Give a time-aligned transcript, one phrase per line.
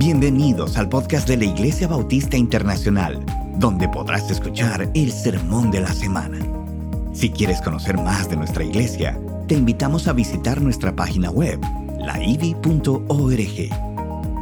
[0.00, 3.22] Bienvenidos al podcast de la Iglesia Bautista Internacional,
[3.58, 6.38] donde podrás escuchar el sermón de la semana.
[7.12, 11.60] Si quieres conocer más de nuestra iglesia, te invitamos a visitar nuestra página web,
[11.98, 12.96] laivi.org.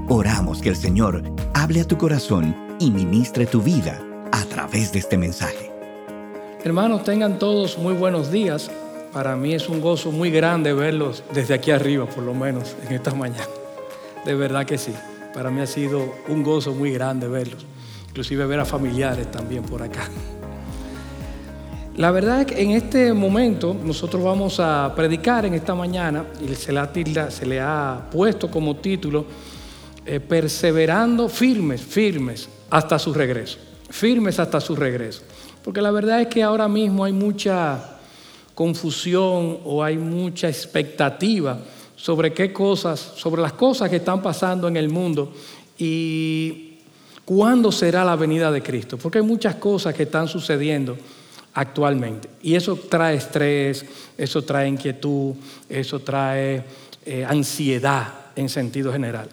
[0.08, 4.00] Oramos que el Señor hable a tu corazón y ministre tu vida
[4.30, 5.72] a través de este mensaje.
[6.62, 8.70] Hermanos, tengan todos muy buenos días.
[9.12, 12.94] Para mí es un gozo muy grande verlos desde aquí arriba, por lo menos en
[12.94, 13.48] esta mañana.
[14.24, 14.94] De verdad que sí.
[15.38, 17.64] Para mí ha sido un gozo muy grande verlos,
[18.08, 20.08] inclusive ver a familiares también por acá.
[21.96, 26.52] La verdad es que en este momento nosotros vamos a predicar en esta mañana y
[26.56, 29.26] se le ha, se le ha puesto como título
[30.04, 33.58] eh, Perseverando firmes, firmes hasta su regreso.
[33.88, 35.22] Firmes hasta su regreso.
[35.62, 37.78] Porque la verdad es que ahora mismo hay mucha
[38.56, 41.60] confusión o hay mucha expectativa
[41.98, 45.32] sobre qué cosas, sobre las cosas que están pasando en el mundo
[45.76, 46.78] y
[47.24, 48.96] cuándo será la venida de Cristo.
[48.96, 50.96] Porque hay muchas cosas que están sucediendo
[51.54, 52.30] actualmente.
[52.40, 53.84] Y eso trae estrés,
[54.16, 55.34] eso trae inquietud,
[55.68, 56.64] eso trae
[57.04, 59.28] eh, ansiedad en sentido general.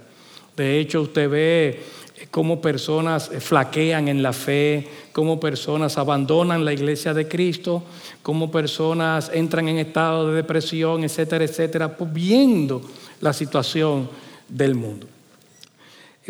[0.58, 1.84] De hecho, usted ve
[2.32, 7.84] cómo personas flaquean en la fe, cómo personas abandonan la iglesia de Cristo,
[8.22, 12.82] cómo personas entran en estado de depresión, etcétera, etcétera, pues viendo
[13.22, 14.10] la situación
[14.48, 15.08] del mundo.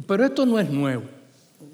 [0.06, 1.03] Pero esto no es nuevo.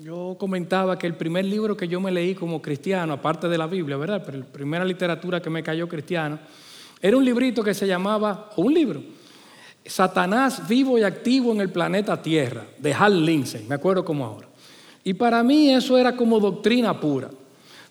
[0.01, 3.67] Yo comentaba que el primer libro que yo me leí como cristiano, aparte de la
[3.67, 4.23] Biblia, ¿verdad?
[4.25, 6.39] Pero la primera literatura que me cayó cristiana,
[7.01, 9.01] era un librito que se llamaba, o un libro,
[9.85, 14.47] Satanás vivo y activo en el planeta Tierra, de Hal Lindsey, me acuerdo como ahora.
[15.03, 17.29] Y para mí eso era como doctrina pura,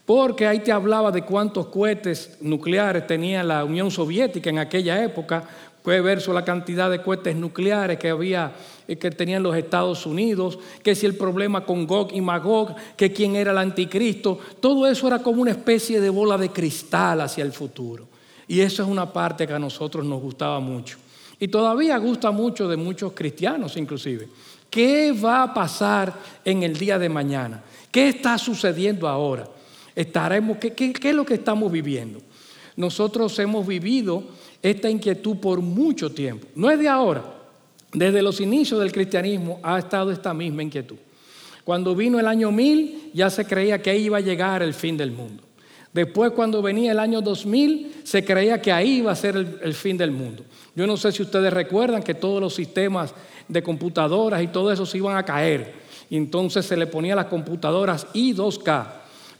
[0.07, 5.45] porque ahí te hablaba de cuántos cohetes nucleares tenía la Unión Soviética en aquella época,
[5.83, 8.53] puede verso la cantidad de cohetes nucleares que había
[8.87, 13.13] eh, que tenían los Estados Unidos, que si el problema con Gog y Magog, que
[13.13, 17.45] quién era el anticristo, todo eso era como una especie de bola de cristal hacia
[17.45, 18.09] el futuro.
[18.47, 20.99] Y eso es una parte que a nosotros nos gustaba mucho.
[21.41, 24.29] Y todavía gusta mucho de muchos cristianos inclusive.
[24.69, 26.15] ¿Qué va a pasar
[26.45, 27.63] en el día de mañana?
[27.91, 29.49] ¿Qué está sucediendo ahora?
[29.97, 32.21] Estaremos, ¿qué, qué, es lo que estamos viviendo?
[32.77, 34.23] Nosotros hemos vivido
[34.63, 36.47] esta inquietud por mucho tiempo.
[36.55, 37.25] No es de ahora.
[37.93, 40.97] Desde los inicios del cristianismo ha estado esta misma inquietud.
[41.65, 45.11] Cuando vino el año 1000 ya se creía que iba a llegar el fin del
[45.11, 45.43] mundo.
[45.93, 49.97] Después cuando venía el año 2000 se creía que ahí iba a ser el, fin
[49.97, 50.45] del mundo.
[50.77, 53.13] Yo no sé si ustedes recuerdan que todos los sistemas
[53.49, 55.75] de computadoras y todo eso se iban a caer.
[56.09, 58.87] Y entonces se le ponía las computadoras I2K,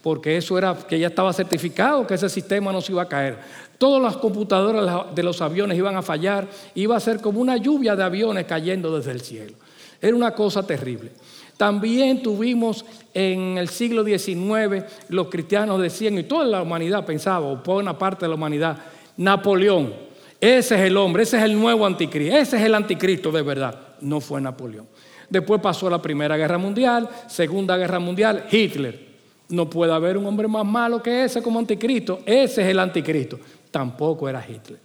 [0.03, 3.39] porque eso era que ya estaba certificado que ese sistema no se iba a caer.
[3.79, 7.95] Todas las computadoras de los aviones iban a fallar, iba a ser como una lluvia
[7.95, 9.55] de aviones cayendo desde el cielo.
[10.03, 11.13] Era una cosa terrible.
[11.61, 17.57] También tuvimos en el siglo XIX, los cristianos decían, y toda la humanidad pensaba, o
[17.57, 18.79] buena parte de la humanidad,
[19.19, 19.93] Napoleón,
[20.41, 23.79] ese es el hombre, ese es el nuevo anticristo, ese es el anticristo de verdad.
[24.01, 24.87] No fue Napoleón.
[25.29, 29.09] Después pasó la Primera Guerra Mundial, Segunda Guerra Mundial, Hitler.
[29.51, 32.21] No puede haber un hombre más malo que ese como anticristo.
[32.25, 33.39] Ese es el anticristo.
[33.71, 34.81] Tampoco era Hitler.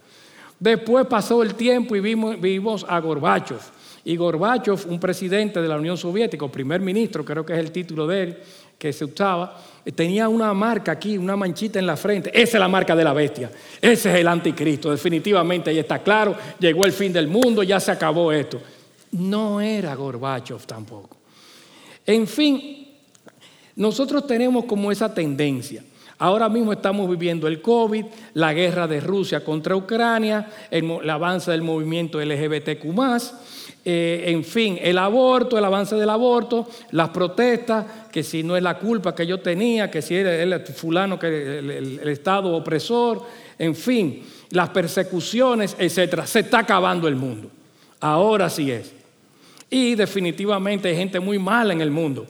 [0.60, 3.60] Después pasó el tiempo y vimos, vimos a Gorbachev.
[4.06, 8.06] Y Gorbachev, un presidente de la Unión Soviética, primer ministro, creo que es el título
[8.06, 8.38] de él,
[8.78, 9.60] que se usaba,
[9.96, 12.30] tenía una marca aquí, una manchita en la frente.
[12.32, 13.50] Esa es la marca de la bestia.
[13.82, 14.92] Ese es el anticristo.
[14.92, 16.36] Definitivamente ahí está claro.
[16.60, 18.60] Llegó el fin del mundo, ya se acabó esto.
[19.10, 21.16] No era Gorbachev tampoco.
[22.06, 22.86] En fin,
[23.74, 25.82] nosotros tenemos como esa tendencia.
[26.18, 31.62] Ahora mismo estamos viviendo el COVID, la guerra de Rusia contra Ucrania, el, avance del
[31.62, 32.84] movimiento LGBTQ
[33.84, 38.62] eh, en fin, el aborto, el avance del aborto, las protestas, que si no es
[38.62, 43.22] la culpa que yo tenía, que si era el fulano, que el, Estado opresor,
[43.58, 46.26] en fin, las persecuciones, etcétera.
[46.26, 47.50] Se está acabando el mundo.
[48.00, 48.92] Ahora sí es.
[49.70, 52.26] Y definitivamente hay gente muy mala en el mundo.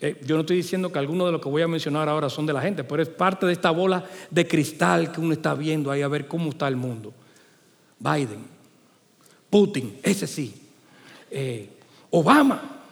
[0.00, 2.46] Eh, yo no estoy diciendo que algunos de los que voy a mencionar ahora son
[2.46, 5.90] de la gente, pero es parte de esta bola de cristal que uno está viendo
[5.90, 7.14] ahí a ver cómo está el mundo.
[7.98, 8.44] Biden,
[9.48, 10.65] Putin, ese sí,
[11.30, 11.68] eh,
[12.10, 12.82] Obama,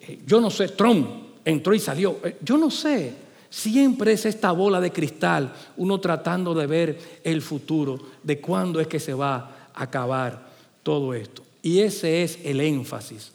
[0.00, 1.08] eh, yo no sé, Trump
[1.44, 3.30] entró y salió, eh, yo no sé.
[3.48, 8.86] Siempre es esta bola de cristal, uno tratando de ver el futuro, de cuándo es
[8.86, 9.36] que se va
[9.74, 10.50] a acabar
[10.84, 11.42] todo esto.
[11.60, 13.32] Y ese es el énfasis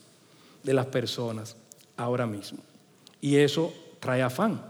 [0.63, 1.57] de las personas
[1.97, 2.59] ahora mismo.
[3.19, 4.61] Y eso trae afán.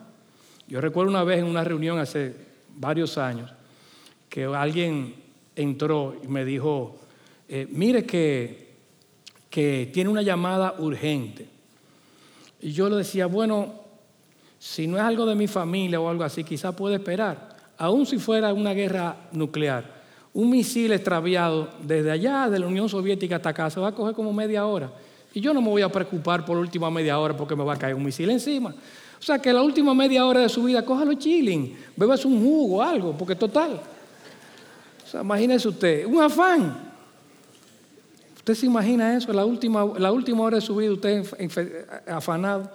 [0.68, 2.34] Yo recuerdo una vez en una reunión hace
[2.76, 3.52] varios años
[4.28, 5.14] que alguien
[5.56, 6.98] entró y me dijo,
[7.70, 8.65] mire que
[9.56, 11.48] que tiene una llamada urgente.
[12.60, 13.72] Y yo le decía, bueno,
[14.60, 17.56] si no es algo de mi familia o algo así, quizá puede esperar.
[17.78, 19.86] Aún si fuera una guerra nuclear,
[20.34, 24.13] un misil extraviado desde allá, de la Unión Soviética hasta acá, se va a coger
[24.13, 24.92] como media hora.
[25.34, 27.75] Y yo no me voy a preocupar por la última media hora porque me va
[27.75, 28.72] a caer un misil encima.
[29.18, 32.84] O sea, que la última media hora de su vida, cójalo chilling, bebas un jugo,
[32.84, 33.80] algo, porque total.
[35.01, 36.85] O sea, imagínese usted, un afán.
[38.46, 39.34] ¿Usted se imagina eso?
[39.34, 41.26] La última, la última hora de su vida usted
[42.08, 42.70] afanado.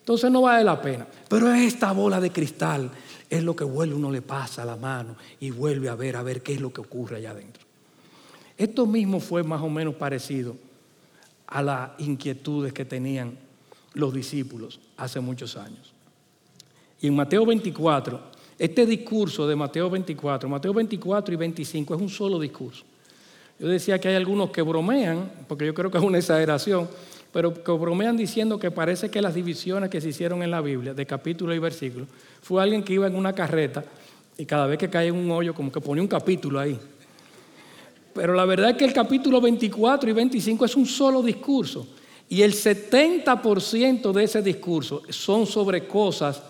[0.00, 1.06] Entonces no vale la pena.
[1.28, 2.90] Pero esta bola de cristal
[3.30, 6.42] es lo que vuelve, uno le pasa la mano y vuelve a ver, a ver
[6.42, 7.62] qué es lo que ocurre allá adentro.
[8.58, 10.56] Esto mismo fue más o menos parecido
[11.46, 13.38] a las inquietudes que tenían
[13.92, 15.92] los discípulos hace muchos años.
[17.00, 18.20] Y en Mateo 24,
[18.58, 22.84] este discurso de Mateo 24, Mateo 24 y 25 es un solo discurso.
[23.58, 26.88] Yo decía que hay algunos que bromean, porque yo creo que es una exageración,
[27.32, 30.94] pero que bromean diciendo que parece que las divisiones que se hicieron en la Biblia,
[30.94, 32.06] de capítulo y versículo,
[32.42, 33.84] fue alguien que iba en una carreta
[34.36, 36.78] y cada vez que cae en un hoyo, como que ponía un capítulo ahí.
[38.12, 41.86] Pero la verdad es que el capítulo 24 y 25 es un solo discurso.
[42.28, 46.42] Y el 70% de ese discurso son sobre cosas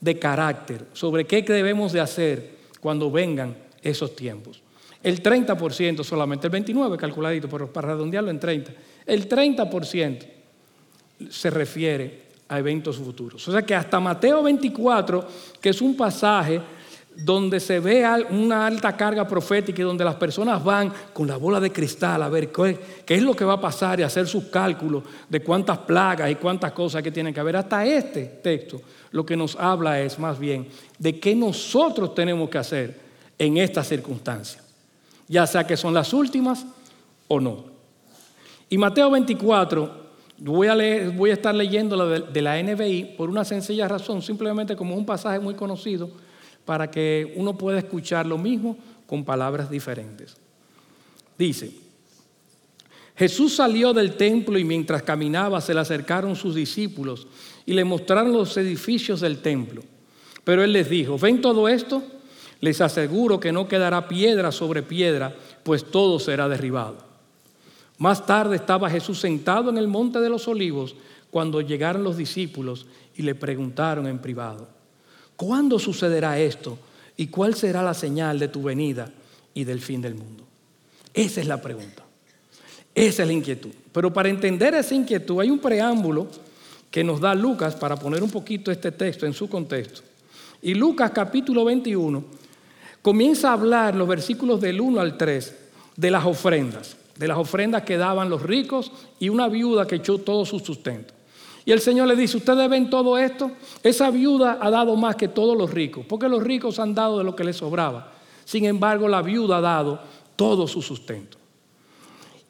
[0.00, 4.60] de carácter, sobre qué debemos de hacer cuando vengan esos tiempos.
[5.02, 8.74] El 30% solamente, el 29% calculadito, pero para redondearlo en 30%,
[9.06, 10.26] el 30%
[11.30, 13.46] se refiere a eventos futuros.
[13.46, 15.26] O sea que hasta Mateo 24,
[15.60, 16.60] que es un pasaje
[17.24, 21.58] donde se ve una alta carga profética y donde las personas van con la bola
[21.58, 22.78] de cristal a ver qué,
[23.08, 26.70] es lo que va a pasar y hacer sus cálculos de cuántas plagas y cuántas
[26.72, 27.56] cosas que tienen que haber.
[27.56, 28.80] Hasta este texto
[29.10, 33.00] lo que nos habla es más bien de qué nosotros tenemos que hacer
[33.36, 34.64] en estas circunstancias,
[35.28, 36.66] ya sea que son las últimas
[37.28, 37.64] o no.
[38.70, 40.08] Y Mateo 24,
[40.38, 44.94] voy a, estar leyendo la de, de la NBI por una sencilla razón, simplemente como
[44.94, 46.10] un pasaje muy conocido
[46.64, 48.76] para que uno pueda escuchar lo mismo
[49.06, 50.36] con palabras diferentes.
[51.38, 51.72] Dice,
[53.16, 57.26] Jesús salió del templo y mientras caminaba se le acercaron sus discípulos
[57.66, 59.82] y le mostraron los edificios del templo.
[60.44, 62.02] Pero él les dijo, ¿ven todo esto?
[62.60, 66.96] Les aseguro que no quedará piedra sobre piedra, pues todo será derribado.
[67.98, 70.94] Más tarde estaba Jesús sentado en el monte de los olivos
[71.30, 74.68] cuando llegaron los discípulos y le preguntaron en privado,
[75.38, 76.76] ¿Cuándo sucederá esto?
[77.16, 79.08] ¿Y cuál será la señal de tu venida
[79.54, 80.42] y del fin del mundo?
[81.14, 82.02] Esa es la pregunta.
[82.92, 83.70] Esa es la inquietud.
[83.92, 86.26] Pero para entender esa inquietud hay un preámbulo
[86.90, 90.00] que nos da Lucas para poner un poquito este texto en su contexto.
[90.60, 92.24] Y Lucas capítulo 21
[93.02, 95.54] comienza a hablar los versículos del 1 al 3
[95.96, 100.18] de las ofrendas, de las ofrendas que daban los ricos y una viuda que echó
[100.18, 101.14] todo su sustento.
[101.64, 103.50] Y el Señor le dice, ustedes ven todo esto,
[103.82, 107.24] esa viuda ha dado más que todos los ricos, porque los ricos han dado de
[107.24, 108.12] lo que les sobraba.
[108.44, 110.00] Sin embargo, la viuda ha dado
[110.34, 111.36] todo su sustento.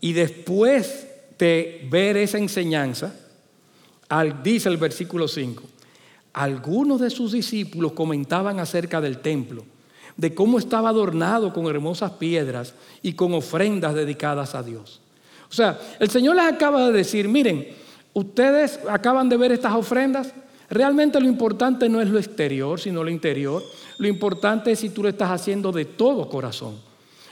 [0.01, 3.13] Y después de ver esa enseñanza,
[4.45, 5.65] dice el versículo 5,
[6.35, 9.65] algunos de sus discípulos comentaban acerca del templo,
[10.19, 15.01] de cómo estaba adornado con hermosas piedras y con ofrendas dedicadas a Dios.
[15.51, 17.67] O sea, el Señor les acaba de decir, miren,
[18.19, 20.35] Ustedes acaban de ver estas ofrendas.
[20.69, 23.63] Realmente lo importante no es lo exterior, sino lo interior.
[23.99, 26.75] Lo importante es si tú lo estás haciendo de todo corazón.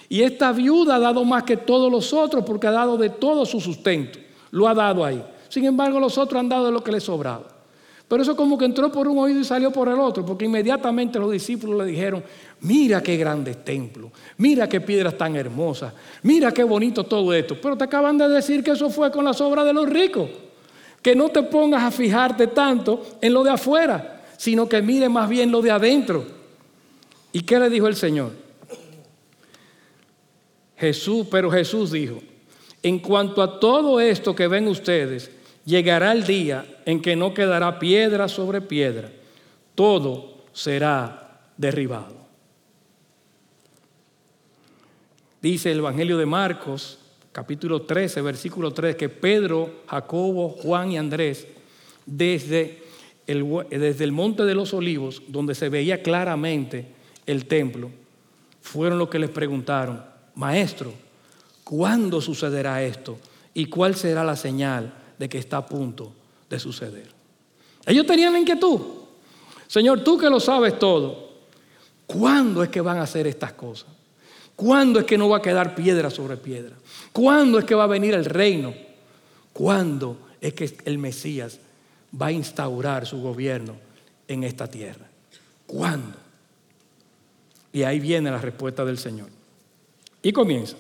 [0.09, 3.45] Y esta viuda ha dado más que todos los otros porque ha dado de todo
[3.45, 4.21] su sustento.
[4.53, 5.21] Lo ha dado ahí.
[5.49, 7.49] Sin embargo, los otros han dado de lo que les sobraba.
[8.07, 11.19] Pero eso como que entró por un oído y salió por el otro, porque inmediatamente
[11.19, 12.23] los discípulos le dijeron,
[12.61, 17.61] mira qué grande templo, mira qué piedras tan hermosas, mira qué bonito todo esto.
[17.61, 20.29] Pero te acaban de decir que eso fue con las obras de los ricos
[21.07, 25.29] que no te pongas a fijarte tanto en lo de afuera, sino que mire más
[25.29, 26.27] bien lo de adentro.
[27.33, 28.33] ¿Y qué le dijo el Señor?
[30.77, 32.21] Jesús, pero Jesús dijo,
[32.83, 35.31] en cuanto a todo esto que ven ustedes,
[35.65, 39.09] llegará el día en que no quedará piedra sobre piedra,
[39.77, 42.16] todo será derribado.
[45.41, 46.99] Dice el Evangelio de Marcos,
[47.33, 51.47] capítulo 13, versículo 3, que Pedro, Jacobo, Juan y Andrés,
[52.07, 52.83] desde
[53.27, 56.87] el, desde el monte de los olivos, donde se veía claramente
[57.27, 57.91] el templo,
[58.63, 60.03] fueron los que les preguntaron,
[60.35, 60.93] maestro,
[61.65, 63.19] ¿cuándo sucederá esto?
[63.53, 66.13] ¿Y cuál será la señal de que está a punto
[66.49, 67.09] de suceder?
[67.85, 68.81] Ellos tenían la inquietud.
[69.67, 71.31] Señor, tú que lo sabes todo,
[72.07, 73.89] ¿cuándo es que van a hacer estas cosas?
[74.57, 76.75] ¿Cuándo es que no va a quedar piedra sobre piedra?
[77.13, 78.75] ¿Cuándo es que va a venir el reino?
[79.53, 81.61] ¿Cuándo es que el Mesías
[82.21, 83.77] va a instaurar su gobierno
[84.29, 85.07] en esta tierra.
[85.67, 86.17] ¿Cuándo?
[87.73, 89.29] Y ahí viene la respuesta del Señor.
[90.23, 90.77] Y comienza.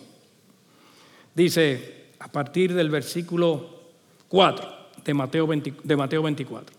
[1.34, 3.82] Dice, a partir del versículo
[4.28, 6.74] 4 de Mateo, de Mateo 24.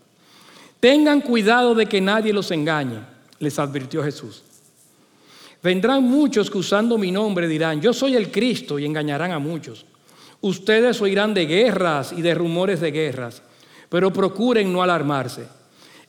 [0.79, 2.99] Tengan cuidado de que nadie los engañe,
[3.39, 4.43] les advirtió Jesús.
[5.61, 9.85] Vendrán muchos que usando mi nombre dirán, yo soy el Cristo y engañarán a muchos.
[10.41, 13.41] Ustedes oirán de guerras y de rumores de guerras,
[13.89, 15.47] pero procuren no alarmarse.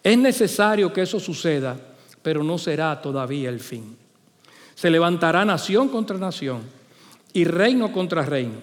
[0.02, 1.76] Es necesario que eso suceda,
[2.22, 3.96] pero no será todavía el fin.
[4.74, 6.60] Se levantará nación contra nación
[7.32, 8.60] y reino contra reino.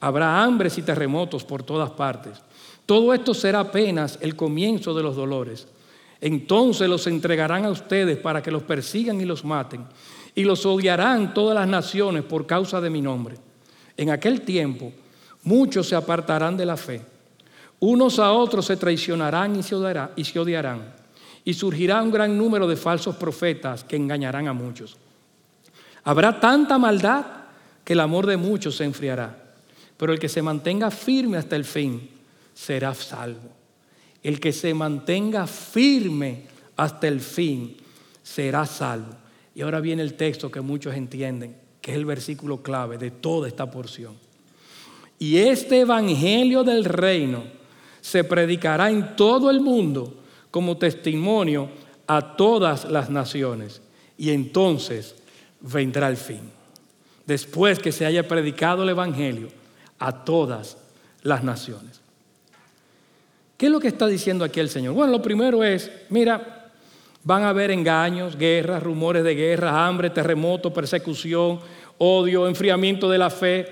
[0.00, 2.38] Habrá hambres y terremotos por todas partes.
[2.86, 5.66] Todo esto será apenas el comienzo de los dolores.
[6.20, 9.84] Entonces los entregarán a ustedes para que los persigan y los maten,
[10.38, 13.34] y los odiarán todas las naciones por causa de mi nombre.
[13.96, 14.92] En aquel tiempo
[15.42, 17.02] muchos se apartarán de la fe,
[17.80, 20.94] unos a otros se traicionarán y se, odiarán,
[21.44, 24.96] y surgirá un gran número de falsos profetas que engañarán a muchos.
[26.04, 27.26] Habrá tanta maldad
[27.82, 29.36] que el amor de muchos se enfriará,
[29.96, 32.10] pero el que se mantenga firme hasta el fin
[32.54, 33.50] será salvo.
[34.22, 36.44] El que se mantenga firme
[36.76, 37.76] hasta el fin
[38.22, 39.27] será salvo.
[39.58, 43.48] Y ahora viene el texto que muchos entienden, que es el versículo clave de toda
[43.48, 44.14] esta porción.
[45.18, 47.42] Y este evangelio del reino
[48.00, 50.14] se predicará en todo el mundo
[50.52, 51.70] como testimonio
[52.06, 53.82] a todas las naciones.
[54.16, 55.16] Y entonces
[55.60, 56.52] vendrá el fin.
[57.26, 59.48] Después que se haya predicado el evangelio
[59.98, 60.76] a todas
[61.24, 62.00] las naciones.
[63.56, 64.94] ¿Qué es lo que está diciendo aquí el Señor?
[64.94, 66.57] Bueno, lo primero es, mira,
[67.24, 71.60] van a haber engaños, guerras, rumores de guerra, hambre, terremoto, persecución,
[71.98, 73.66] odio, enfriamiento de la fe.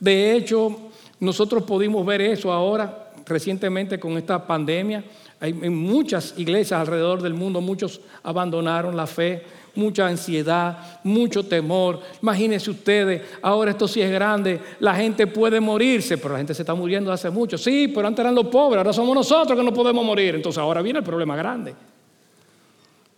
[0.00, 0.90] De hecho,
[1.20, 5.04] nosotros pudimos ver eso ahora, recientemente con esta pandemia.
[5.40, 9.42] Hay, muchas iglesias alrededor del mundo, muchos abandonaron la fe
[9.74, 12.00] mucha ansiedad, mucho temor.
[12.22, 16.62] Imagínense ustedes, ahora esto sí es grande, la gente puede morirse, pero la gente se
[16.62, 17.56] está muriendo hace mucho.
[17.56, 20.34] Sí, pero antes eran los pobres, ahora somos nosotros que no podemos morir.
[20.34, 21.74] Entonces ahora viene el problema grande.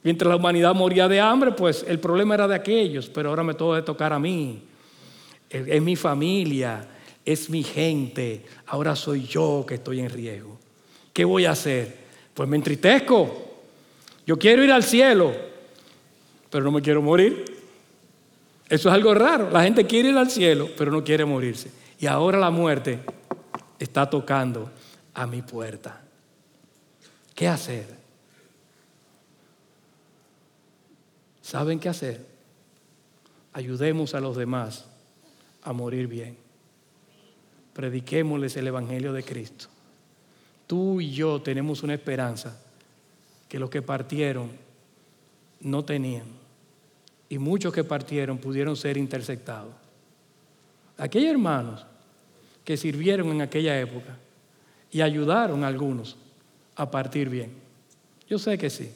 [0.04, 3.54] Mientras la humanidad moría de hambre, pues el problema era de aquellos, pero ahora me
[3.54, 4.62] toca tocar a mí.
[5.48, 6.86] Es mi familia,
[7.24, 10.58] es mi gente, ahora soy yo que estoy en riesgo.
[11.10, 11.96] ¿Qué voy a hacer?
[12.34, 13.62] Pues me entristezco.
[14.26, 15.32] Yo quiero ir al cielo,
[16.50, 17.42] pero no me quiero morir.
[18.68, 19.48] Eso es algo raro.
[19.50, 21.70] La gente quiere ir al cielo, pero no quiere morirse.
[21.98, 22.98] Y ahora la muerte
[23.78, 24.70] está tocando
[25.14, 26.02] a mi puerta.
[27.34, 28.03] ¿Qué hacer?
[31.44, 32.24] ¿Saben qué hacer?
[33.52, 34.86] Ayudemos a los demás
[35.62, 36.38] a morir bien.
[37.74, 39.66] Prediquémosles el Evangelio de Cristo.
[40.66, 42.58] Tú y yo tenemos una esperanza
[43.46, 44.52] que los que partieron
[45.60, 46.24] no tenían
[47.28, 49.74] y muchos que partieron pudieron ser interceptados.
[50.96, 51.84] Aquellos hermanos
[52.64, 54.16] que sirvieron en aquella época
[54.90, 56.16] y ayudaron a algunos
[56.74, 57.52] a partir bien.
[58.30, 58.90] Yo sé que sí.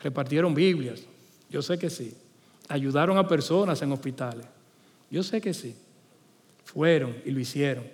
[0.00, 1.02] Repartieron Biblias.
[1.50, 2.14] Yo sé que sí.
[2.68, 4.46] Ayudaron a personas en hospitales.
[5.10, 5.74] Yo sé que sí.
[6.64, 7.84] Fueron y lo hicieron.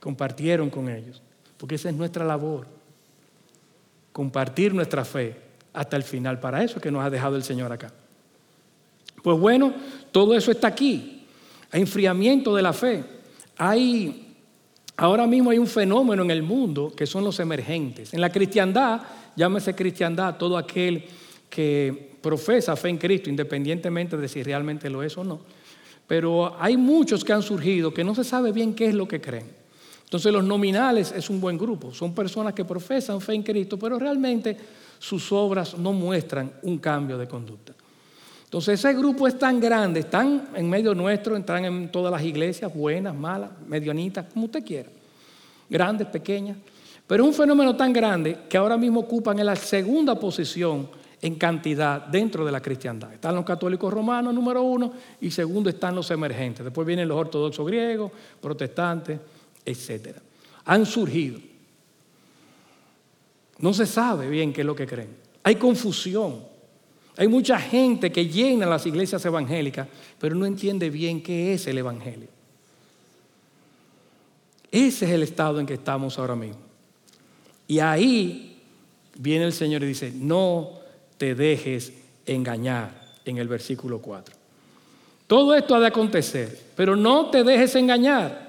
[0.00, 1.20] Compartieron con ellos.
[1.56, 2.66] Porque esa es nuestra labor.
[4.12, 5.36] Compartir nuestra fe
[5.72, 6.38] hasta el final.
[6.38, 7.92] Para eso es que nos ha dejado el Señor acá.
[9.22, 9.74] Pues bueno,
[10.12, 11.26] todo eso está aquí.
[11.70, 13.04] Hay enfriamiento de la fe.
[13.56, 14.36] Hay,
[14.96, 18.14] ahora mismo hay un fenómeno en el mundo que son los emergentes.
[18.14, 19.02] En la cristiandad,
[19.34, 21.04] llámese cristiandad, todo aquel
[21.48, 25.40] que profesa fe en Cristo, independientemente de si realmente lo es o no.
[26.06, 29.20] Pero hay muchos que han surgido que no se sabe bien qué es lo que
[29.20, 29.46] creen.
[30.04, 31.92] Entonces los nominales es un buen grupo.
[31.92, 34.56] Son personas que profesan fe en Cristo, pero realmente
[34.98, 37.74] sus obras no muestran un cambio de conducta.
[38.44, 42.74] Entonces ese grupo es tan grande, están en medio nuestro, entran en todas las iglesias,
[42.74, 44.88] buenas, malas, medianitas, como usted quiera,
[45.68, 46.56] grandes, pequeñas,
[47.06, 50.88] pero es un fenómeno tan grande que ahora mismo ocupan en la segunda posición
[51.20, 53.12] en cantidad dentro de la cristiandad.
[53.12, 56.64] Están los católicos romanos, número uno, y segundo están los emergentes.
[56.64, 59.18] Después vienen los ortodoxos griegos, protestantes,
[59.64, 60.16] etc.
[60.66, 61.40] Han surgido.
[63.58, 65.16] No se sabe bien qué es lo que creen.
[65.42, 66.44] Hay confusión.
[67.16, 69.88] Hay mucha gente que llena las iglesias evangélicas,
[70.20, 72.28] pero no entiende bien qué es el Evangelio.
[74.70, 76.60] Ese es el estado en que estamos ahora mismo.
[77.66, 78.62] Y ahí
[79.18, 80.77] viene el Señor y dice, no
[81.18, 81.92] te dejes
[82.26, 82.90] engañar
[83.24, 84.34] en el versículo 4.
[85.26, 88.48] Todo esto ha de acontecer, pero no te dejes engañar.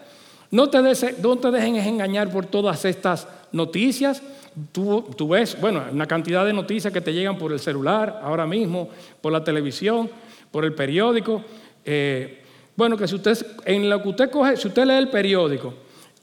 [0.51, 4.23] No te, dejen engañar por todas estas noticias.
[4.71, 8.47] Tú, tú, ves, bueno, una cantidad de noticias que te llegan por el celular ahora
[8.47, 8.89] mismo,
[9.21, 10.09] por la televisión,
[10.51, 11.43] por el periódico.
[11.85, 12.43] Eh,
[12.75, 15.73] bueno, que si usted, en lo que usted coge, si usted lee el periódico,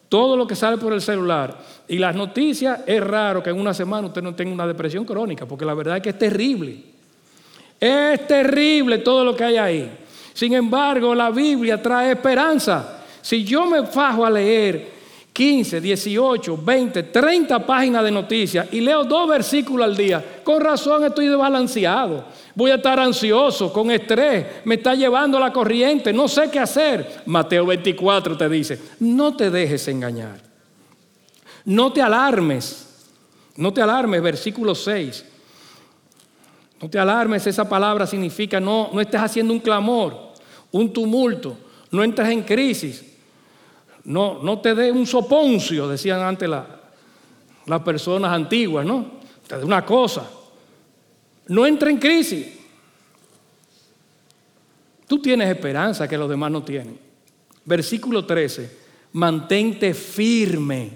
[0.08, 1.56] todo lo que sale por el celular
[1.88, 5.46] y las noticias, es raro que en una semana usted no tenga una depresión crónica,
[5.46, 6.82] porque la verdad es que es terrible.
[7.78, 9.98] Es terrible todo lo que hay ahí.
[10.32, 13.04] Sin embargo, la Biblia trae esperanza.
[13.20, 14.95] Si yo me fajo a leer
[15.37, 21.05] 15, 18, 20, 30 páginas de noticias y leo dos versículos al día, con razón
[21.05, 22.25] estoy desbalanceado.
[22.55, 27.21] Voy a estar ansioso, con estrés, me está llevando la corriente, no sé qué hacer.
[27.26, 30.40] Mateo 24 te dice, no te dejes engañar.
[31.66, 33.05] No te alarmes,
[33.57, 35.23] no te alarmes, versículo 6.
[36.81, 40.33] No te alarmes, esa palabra significa no, no estés haciendo un clamor,
[40.73, 41.59] un tumulto,
[41.90, 43.05] no entres en crisis,
[44.06, 49.04] no, no te dé un soponcio, decían antes las personas antiguas, ¿no?
[49.46, 50.28] Te dé una cosa.
[51.48, 52.46] No entre en crisis.
[55.06, 56.98] Tú tienes esperanza que los demás no tienen.
[57.64, 58.78] Versículo 13,
[59.12, 60.90] mantente firme.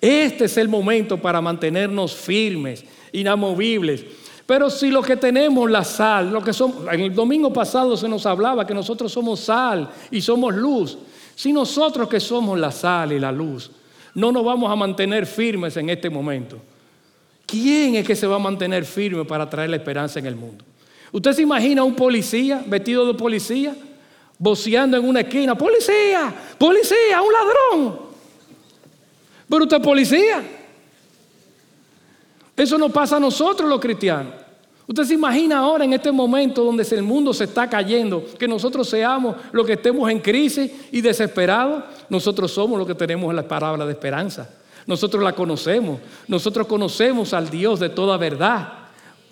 [0.00, 4.04] Este es el momento para mantenernos firmes, inamovibles
[4.46, 8.08] pero si lo que tenemos, la sal, lo que somos, en el domingo pasado se
[8.08, 10.96] nos hablaba que nosotros somos sal y somos luz.
[11.36, 13.70] Si nosotros que somos la sal y la luz,
[14.14, 16.58] no nos vamos a mantener firmes en este momento,
[17.44, 20.64] ¿quién es que se va a mantener firme para traer la esperanza en el mundo?
[21.12, 23.76] ¿Usted se imagina un policía vestido de policía,
[24.38, 28.00] voceando en una esquina, policía, policía, un ladrón?
[29.46, 30.42] Pero usted es policía.
[32.56, 34.32] Eso no pasa a nosotros los cristianos.
[34.88, 38.88] Usted se imagina ahora en este momento donde el mundo se está cayendo, que nosotros
[38.88, 41.84] seamos los que estemos en crisis y desesperados.
[42.08, 44.48] Nosotros somos los que tenemos la palabra de esperanza.
[44.86, 46.00] Nosotros la conocemos.
[46.28, 48.86] Nosotros conocemos al Dios de toda verdad.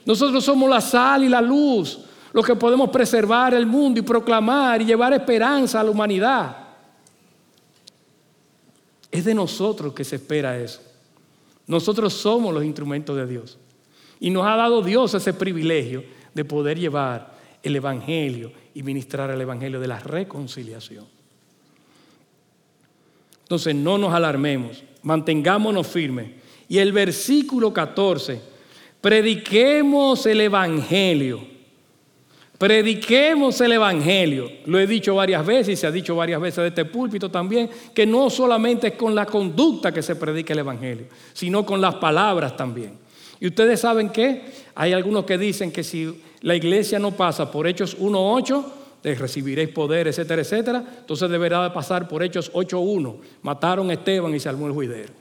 [0.05, 2.01] Nosotros somos la sal y la luz,
[2.33, 6.57] los que podemos preservar el mundo y proclamar y llevar esperanza a la humanidad.
[9.09, 10.81] Es de nosotros que se espera eso.
[11.69, 13.57] Nosotros somos los instrumentos de Dios.
[14.25, 19.39] Y nos ha dado Dios ese privilegio de poder llevar el Evangelio y ministrar el
[19.39, 21.05] Evangelio de la reconciliación.
[23.43, 26.31] Entonces no nos alarmemos, mantengámonos firmes.
[26.71, 28.41] Y el versículo 14,
[29.03, 31.55] prediquemos el Evangelio
[32.59, 34.51] Prediquemos el Evangelio.
[34.67, 37.69] Lo he dicho varias veces y se ha dicho varias veces de este púlpito también,
[37.93, 41.97] que no solamente es con la conducta que se predica el Evangelio, sino con las
[41.97, 43.04] palabras también.
[43.45, 44.41] Y ustedes saben que
[44.75, 48.65] hay algunos que dicen que si la iglesia no pasa por Hechos 1.8,
[49.03, 53.17] de recibiréis poder, etcétera, etcétera, entonces deberá de pasar por Hechos 8.1.
[53.43, 55.13] Mataron a Esteban y se armó el juidero.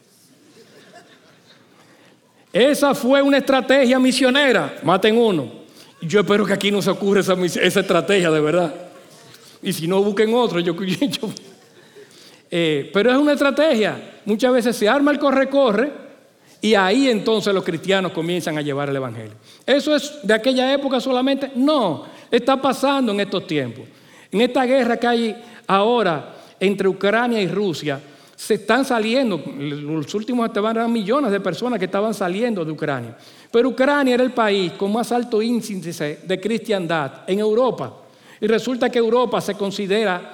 [2.54, 4.74] Esa fue una estrategia misionera.
[4.84, 5.52] Maten uno.
[6.02, 8.74] Yo espero que aquí no se ocurra esa, estrategia de verdad.
[9.62, 10.60] Y si no, busquen otro.
[10.62, 10.74] Yo,
[12.50, 14.22] eh, pero es una estrategia.
[14.24, 16.03] Muchas veces se arma el corre-corre
[16.64, 19.34] y ahí entonces los cristianos comienzan a llevar el Evangelio.
[19.66, 21.52] ¿Eso es de aquella época solamente?
[21.56, 23.84] No, está pasando en estos tiempos.
[24.32, 28.00] En esta guerra que hay ahora entre Ucrania y Rusia,
[28.34, 33.18] se están saliendo, los últimos eran millones de personas que estaban saliendo de Ucrania.
[33.52, 37.94] Pero Ucrania era el país con más alto índice de cristiandad en Europa.
[38.40, 40.32] Y resulta que Europa se considera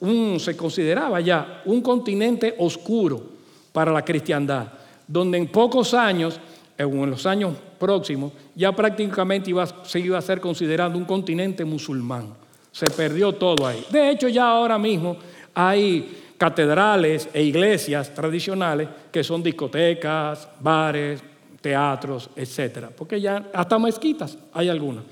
[0.00, 3.22] un, se consideraba ya un continente oscuro
[3.70, 4.80] para la cristiandad,
[5.12, 6.40] donde en pocos años,
[6.78, 12.32] en los años próximos, ya prácticamente iba, se iba a ser considerado un continente musulmán.
[12.72, 13.84] Se perdió todo ahí.
[13.90, 15.18] De hecho, ya ahora mismo
[15.54, 21.22] hay catedrales e iglesias tradicionales que son discotecas, bares,
[21.60, 25.04] teatros, etcétera, porque ya hasta mezquitas hay algunas.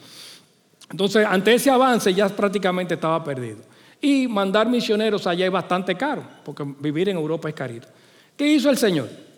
[0.91, 3.59] Entonces, ante ese avance ya prácticamente estaba perdido.
[4.01, 7.87] Y mandar misioneros allá es bastante caro, porque vivir en Europa es carito.
[8.35, 9.30] ¿Qué hizo el Señor?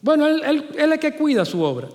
[0.00, 1.88] Bueno, él, él es el que cuida su obra.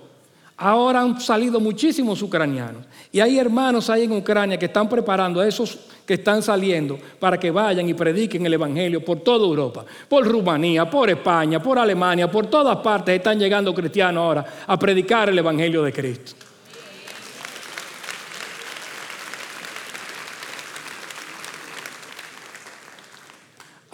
[0.56, 2.84] Ahora han salido muchísimos ucranianos.
[3.10, 7.38] Y hay hermanos ahí en Ucrania que están preparando a esos que están saliendo para
[7.38, 12.30] que vayan y prediquen el Evangelio por toda Europa, por Rumanía, por España, por Alemania,
[12.30, 16.43] por todas partes están llegando cristianos ahora a predicar el Evangelio de Cristo.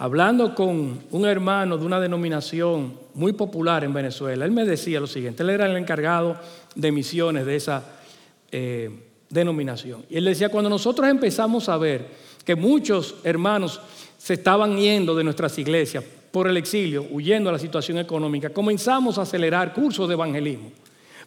[0.01, 5.05] Hablando con un hermano de una denominación muy popular en Venezuela, él me decía lo
[5.05, 6.37] siguiente, él era el encargado
[6.73, 7.83] de misiones de esa
[8.51, 8.89] eh,
[9.29, 10.03] denominación.
[10.09, 12.07] Y él decía, cuando nosotros empezamos a ver
[12.43, 13.79] que muchos hermanos
[14.17, 19.19] se estaban yendo de nuestras iglesias por el exilio, huyendo a la situación económica, comenzamos
[19.19, 20.71] a acelerar cursos de evangelismo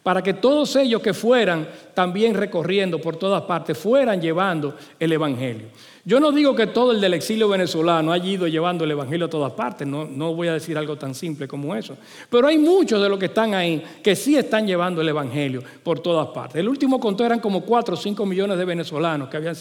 [0.05, 5.69] para que todos ellos que fueran también recorriendo por todas partes, fueran llevando el Evangelio.
[6.07, 9.31] Yo no digo que todo el del exilio venezolano haya ido llevando el Evangelio a
[9.31, 11.97] todas partes, no, no voy a decir algo tan simple como eso,
[12.29, 16.01] pero hay muchos de los que están ahí que sí están llevando el Evangelio por
[16.01, 16.57] todas partes.
[16.57, 19.57] El último contó eran como 4 o 5 millones de venezolanos que habían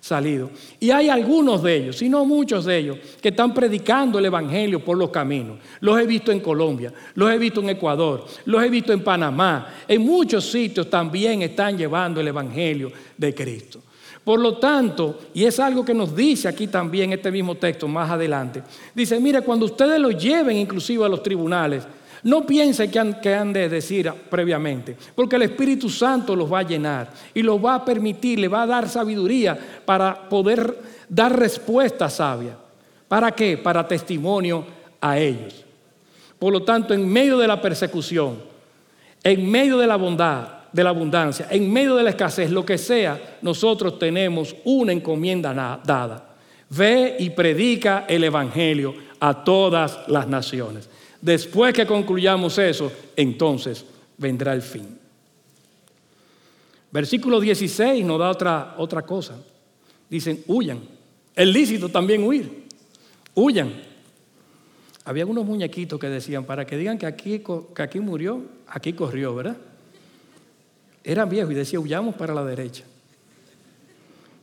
[0.00, 0.50] salido.
[0.80, 4.82] Y hay algunos de ellos, si no muchos de ellos, que están predicando el Evangelio
[4.82, 5.58] por los caminos.
[5.80, 9.66] Los he visto en Colombia, los he visto en Ecuador, los he visto en Panamá.
[9.86, 13.82] En muchos sitios también están llevando el Evangelio de Cristo.
[14.24, 18.10] Por lo tanto, y es algo que nos dice aquí también este mismo texto más
[18.10, 18.62] adelante,
[18.94, 21.86] dice, mire, cuando ustedes lo lleven inclusive a los tribunales,
[22.22, 26.60] no piensen que han, que han, de decir previamente, porque el Espíritu Santo los va
[26.60, 30.74] a llenar y los va a permitir, le va a dar sabiduría para poder
[31.06, 32.56] dar respuesta sabia.
[33.06, 33.58] ¿Para qué?
[33.58, 34.64] Para testimonio
[35.02, 35.64] a ellos.
[36.38, 38.38] Por lo tanto, en medio de la persecución,
[39.22, 42.78] en medio de la bondad, de la abundancia, en medio de la escasez, lo que
[42.78, 46.34] sea, nosotros tenemos una encomienda dada.
[46.68, 50.90] Ve y predica el Evangelio a todas las naciones.
[51.20, 53.84] Después que concluyamos eso, entonces
[54.18, 54.98] vendrá el fin.
[56.90, 59.36] Versículo 16 nos da otra, otra cosa.
[60.10, 60.80] Dicen, huyan.
[61.36, 62.66] Es lícito también huir.
[63.32, 63.72] Huyan.
[65.04, 69.36] Había unos muñequitos que decían, para que digan que aquí, que aquí murió, aquí corrió,
[69.36, 69.56] ¿verdad?
[71.04, 72.82] Era viejo y decía, huyamos para la derecha.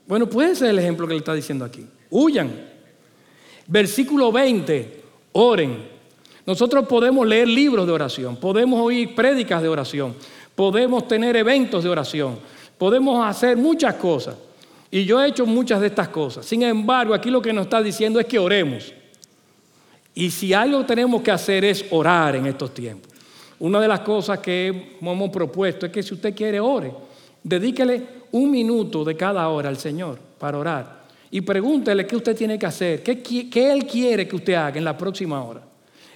[0.08, 1.88] Bueno, puede ser el ejemplo que le está diciendo aquí.
[2.12, 2.52] Huyan.
[3.66, 5.90] Versículo 20, oren.
[6.46, 10.16] Nosotros podemos leer libros de oración, podemos oír prédicas de oración,
[10.56, 12.40] podemos tener eventos de oración,
[12.78, 14.36] podemos hacer muchas cosas.
[14.90, 16.46] Y yo he hecho muchas de estas cosas.
[16.46, 18.94] Sin embargo, aquí lo que nos está diciendo es que oremos.
[20.14, 23.11] Y si algo tenemos que hacer es orar en estos tiempos.
[23.62, 26.92] Una de las cosas que hemos propuesto es que si usted quiere, ore.
[27.44, 31.02] Dedíquele un minuto de cada hora al Señor para orar.
[31.30, 34.98] Y pregúntele qué usted tiene que hacer, qué, Él quiere que usted haga en la
[34.98, 35.62] próxima hora.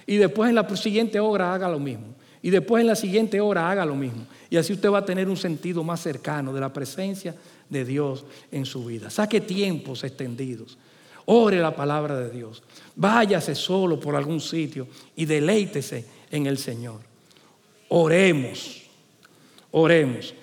[0.08, 2.16] Y después en la siguiente hora haga lo mismo.
[2.42, 4.26] Y después en la siguiente hora haga lo mismo.
[4.50, 7.32] Y así usted va a tener un sentido más cercano de la presencia
[7.70, 9.08] de Dios en su vida.
[9.08, 10.76] Saque tiempos extendidos.
[11.26, 12.64] Ore la palabra de Dios.
[12.96, 17.15] Váyase solo por algún sitio y deleítese en el Señor.
[17.88, 18.82] Oremos,
[19.70, 20.34] oremos.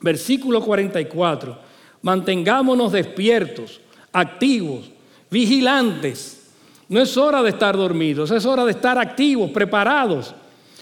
[0.00, 1.58] Versículo 44.
[2.02, 3.80] Mantengámonos despiertos,
[4.12, 4.90] activos,
[5.30, 6.50] vigilantes.
[6.88, 10.34] No es hora de estar dormidos, es hora de estar activos, preparados,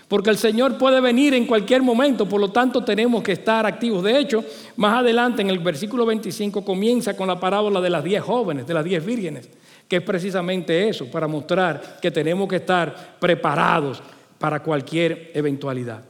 [0.06, 4.04] porque el Señor puede venir en cualquier momento, por lo tanto tenemos que estar activos.
[4.04, 4.44] De hecho,
[4.76, 8.74] más adelante en el versículo 25 comienza con la parábola de las diez jóvenes, de
[8.74, 9.48] las diez vírgenes,
[9.88, 14.02] que es precisamente eso, para mostrar que tenemos que estar preparados,
[14.38, 16.04] para cualquier eventualidad.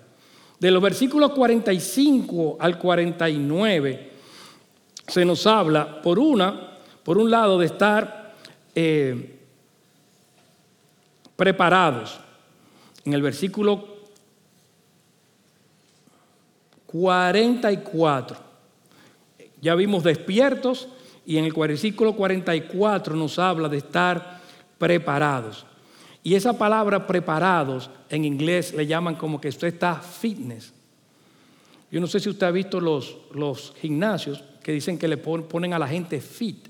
[0.58, 4.10] De los versículos 45 al 49
[5.06, 8.34] se nos habla, por una, por un lado, de estar
[8.74, 9.38] eh,
[11.36, 12.20] preparados.
[13.04, 13.94] En el versículo
[16.86, 18.36] 44,
[19.60, 20.88] ya vimos despiertos
[21.26, 24.40] y en el versículo 44 nos habla de estar
[24.78, 25.66] preparados.
[26.24, 30.72] Y esa palabra preparados en inglés le llaman como que usted está fitness.
[31.92, 35.74] Yo no sé si usted ha visto los, los gimnasios que dicen que le ponen
[35.74, 36.66] a la gente fit.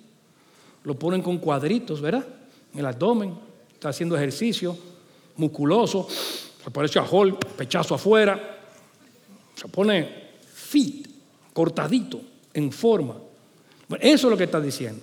[0.82, 2.26] Lo ponen con cuadritos, ¿verdad?
[2.72, 3.32] En el abdomen,
[3.72, 4.76] está haciendo ejercicio,
[5.36, 8.58] musculoso, se parece a Hulk, pechazo afuera.
[9.54, 11.06] Se pone fit,
[11.52, 12.20] cortadito,
[12.52, 13.14] en forma.
[14.00, 15.00] eso es lo que está diciendo.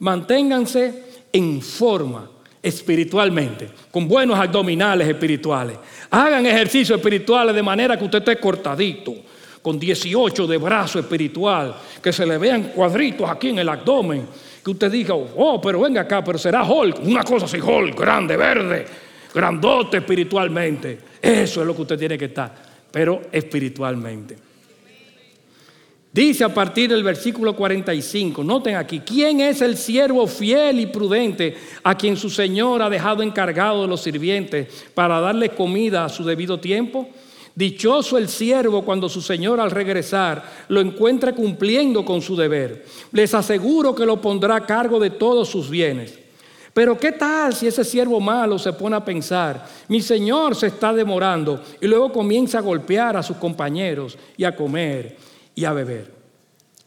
[0.00, 2.28] Manténganse en forma
[2.62, 5.76] espiritualmente, con buenos abdominales espirituales.
[6.10, 9.14] Hagan ejercicios espirituales de manera que usted esté cortadito,
[9.60, 14.26] con 18 de brazo espiritual, que se le vean cuadritos aquí en el abdomen,
[14.62, 18.36] que usted diga, oh, pero venga acá, pero será Hulk, una cosa así, Hulk, grande,
[18.36, 18.86] verde,
[19.34, 20.98] grandote espiritualmente.
[21.20, 22.52] Eso es lo que usted tiene que estar,
[22.90, 24.51] pero espiritualmente.
[26.12, 31.56] Dice a partir del versículo 45, noten aquí, ¿quién es el siervo fiel y prudente
[31.82, 36.22] a quien su Señor ha dejado encargado de los sirvientes para darle comida a su
[36.22, 37.08] debido tiempo?
[37.54, 42.84] Dichoso el siervo cuando su Señor al regresar lo encuentre cumpliendo con su deber.
[43.12, 46.18] Les aseguro que lo pondrá a cargo de todos sus bienes.
[46.74, 50.92] Pero ¿qué tal si ese siervo malo se pone a pensar, mi Señor se está
[50.92, 55.31] demorando y luego comienza a golpear a sus compañeros y a comer?
[55.54, 56.12] Y a beber.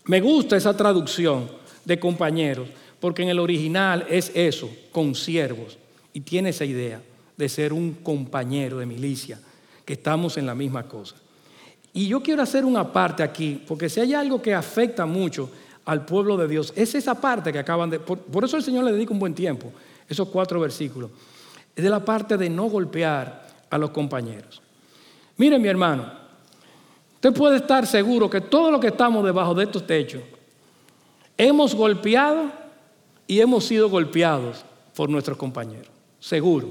[0.05, 1.49] Me gusta esa traducción
[1.83, 2.67] de compañeros,
[2.99, 5.77] porque en el original es eso, con siervos,
[6.13, 7.01] y tiene esa idea
[7.37, 9.39] de ser un compañero de milicia,
[9.83, 11.15] que estamos en la misma cosa.
[11.93, 15.49] Y yo quiero hacer una parte aquí, porque si hay algo que afecta mucho
[15.85, 17.99] al pueblo de Dios, es esa parte que acaban de...
[17.99, 19.71] Por, por eso el Señor le dedica un buen tiempo,
[20.09, 21.11] esos cuatro versículos.
[21.75, 24.61] Es de la parte de no golpear a los compañeros.
[25.37, 26.24] Miren mi hermano,
[27.25, 30.21] usted puede estar seguro que todos los que estamos debajo de estos techos
[31.35, 32.51] hemos golpeado
[33.25, 34.63] y hemos sido golpeados
[34.95, 35.87] por nuestros compañeros,
[36.19, 36.67] seguro.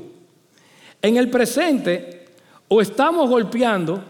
[1.02, 2.26] En el presente,
[2.68, 4.00] o estamos golpeando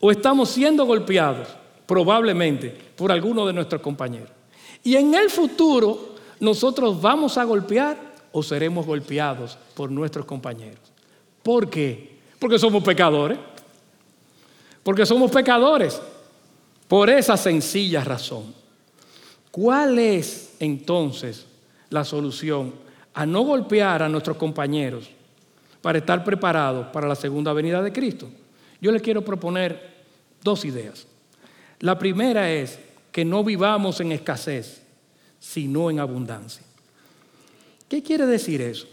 [0.00, 1.46] o estamos siendo golpeados,
[1.86, 4.30] probablemente, por alguno de nuestros compañeros.
[4.82, 7.96] Y en el futuro, nosotros vamos a golpear
[8.32, 10.80] o seremos golpeados por nuestros compañeros.
[11.44, 12.18] ¿Por qué?
[12.40, 13.38] Porque somos pecadores.
[14.82, 16.00] Porque somos pecadores.
[16.88, 18.54] Por esa sencilla razón.
[19.50, 21.46] ¿Cuál es entonces
[21.90, 22.74] la solución
[23.14, 25.08] a no golpear a nuestros compañeros
[25.80, 28.28] para estar preparados para la segunda venida de Cristo?
[28.80, 30.04] Yo les quiero proponer
[30.42, 31.06] dos ideas.
[31.80, 32.78] La primera es
[33.10, 34.82] que no vivamos en escasez,
[35.38, 36.62] sino en abundancia.
[37.88, 38.86] ¿Qué quiere decir eso?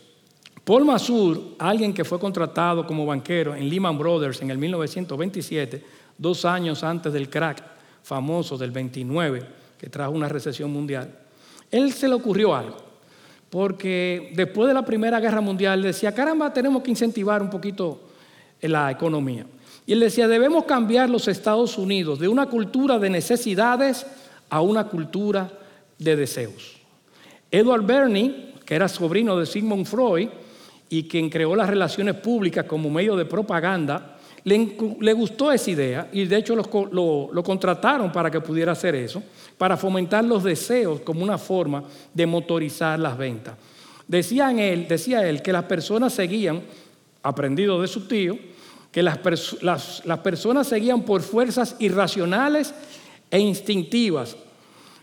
[0.69, 5.84] Paul Masur, alguien que fue contratado como banquero en Lehman Brothers en el 1927,
[6.15, 7.63] dos años antes del crack
[8.03, 9.41] famoso del 29,
[9.79, 11.12] que trajo una recesión mundial,
[11.71, 12.77] él se le ocurrió algo,
[13.49, 18.01] porque después de la Primera Guerra Mundial decía, caramba, tenemos que incentivar un poquito
[18.62, 19.47] la economía.
[19.88, 24.05] Y él decía, debemos cambiar los Estados Unidos de una cultura de necesidades
[24.51, 25.51] a una cultura
[25.97, 26.77] de deseos.
[27.49, 30.29] Edward Bernie, que era sobrino de Sigmund Freud,
[30.89, 36.25] y quien creó las relaciones públicas como medio de propaganda, le, gustó esa idea y
[36.25, 39.21] de hecho lo, contrataron para que pudiera hacer eso,
[39.58, 43.56] para fomentar los deseos como una forma de motorizar las ventas.
[44.08, 46.62] Decía él, decía él que las personas seguían,
[47.21, 48.38] aprendido de su tío,
[48.91, 49.19] que las,
[49.62, 52.73] las, las personas seguían por fuerzas irracionales
[53.30, 54.36] e instintivas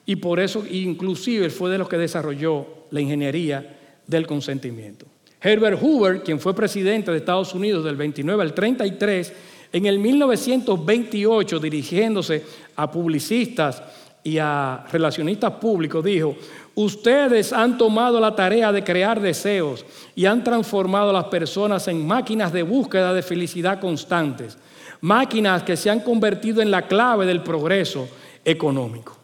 [0.07, 5.07] y por eso inclusive fue de los que desarrolló la ingeniería del consentimiento.
[5.47, 9.33] Herbert Hoover, quien fue presidente de Estados Unidos del 29 al 33,
[9.73, 13.81] en el 1928, dirigiéndose a publicistas
[14.25, 16.35] y a relacionistas públicos, dijo,
[16.75, 22.05] ustedes han tomado la tarea de crear deseos y han transformado a las personas en
[22.05, 24.59] máquinas de búsqueda de felicidad constantes,
[25.01, 28.09] máquinas que se han convertido en la clave del progreso
[28.45, 29.17] económico.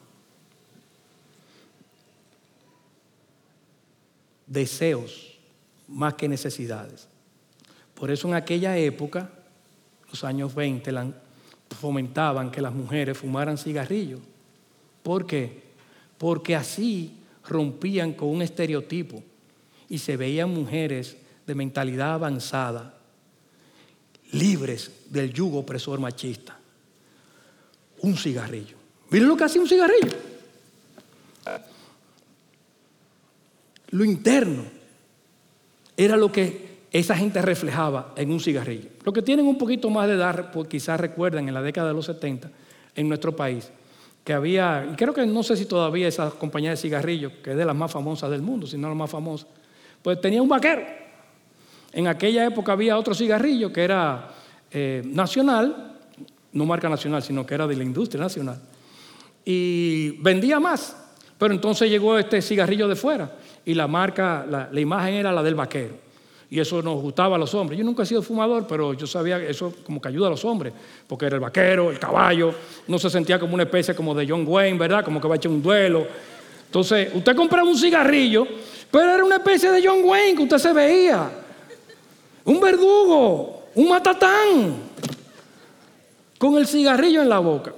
[4.46, 5.31] Deseos
[5.92, 7.08] más que necesidades.
[7.94, 9.30] Por eso en aquella época,
[10.10, 10.92] los años 20,
[11.78, 14.20] fomentaban que las mujeres fumaran cigarrillos.
[15.02, 15.62] ¿Por qué?
[16.18, 19.22] Porque así rompían con un estereotipo
[19.88, 22.94] y se veían mujeres de mentalidad avanzada,
[24.32, 26.58] libres del yugo opresor machista.
[28.00, 28.76] Un cigarrillo.
[29.10, 30.16] Miren lo que hacía un cigarrillo.
[33.90, 34.81] Lo interno
[35.96, 38.90] era lo que esa gente reflejaba en un cigarrillo.
[39.04, 41.94] Los que tienen un poquito más de edad, pues quizás recuerdan en la década de
[41.94, 42.50] los 70
[42.94, 43.70] en nuestro país,
[44.22, 47.56] que había, y creo que no sé si todavía esa compañía de cigarrillos, que es
[47.56, 49.46] de las más famosas del mundo, si no la más famosa,
[50.02, 50.82] pues tenía un vaquero.
[51.92, 54.30] En aquella época había otro cigarrillo que era
[54.70, 55.98] eh, nacional,
[56.52, 58.60] no marca nacional, sino que era de la industria nacional,
[59.44, 60.96] y vendía más.
[61.38, 63.32] Pero entonces llegó este cigarrillo de fuera
[63.64, 65.94] y la marca, la, imagen era la del vaquero.
[66.50, 67.78] Y eso nos gustaba a los hombres.
[67.78, 70.44] Yo nunca he sido fumador, pero yo sabía que eso como que ayuda a los
[70.44, 70.72] hombres,
[71.06, 72.54] porque era el vaquero, el caballo,
[72.88, 75.04] no se sentía como una especie como de John Wayne, ¿verdad?
[75.04, 76.06] Como que va a echar un duelo.
[76.66, 78.46] Entonces, usted compraba un cigarrillo,
[78.90, 81.30] pero era una especie de John Wayne que usted se veía.
[82.44, 84.74] Un verdugo, un matatán,
[86.36, 87.72] con el cigarrillo en la boca.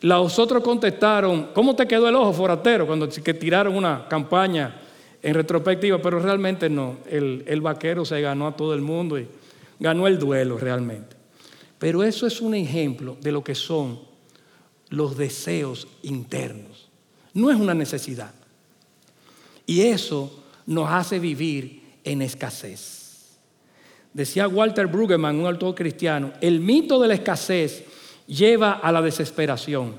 [0.00, 2.86] Los otros contestaron, ¿cómo te quedó el ojo, foratero?
[2.86, 4.79] Cuando que tiraron una campaña
[5.22, 6.98] en retrospectiva, pero realmente no.
[7.08, 9.28] El, vaquero se ganó a todo el mundo y
[9.78, 11.16] ganó el duelo realmente.
[11.78, 14.00] Pero eso es un ejemplo de lo que son
[14.88, 16.88] los deseos internos.
[17.34, 18.32] No es una necesidad.
[19.66, 23.38] Y eso nos hace vivir en escasez.
[24.12, 27.84] Decía Walter Brueggemann, un autor cristiano, el mito de la escasez
[28.26, 29.94] lleva a la desesperación,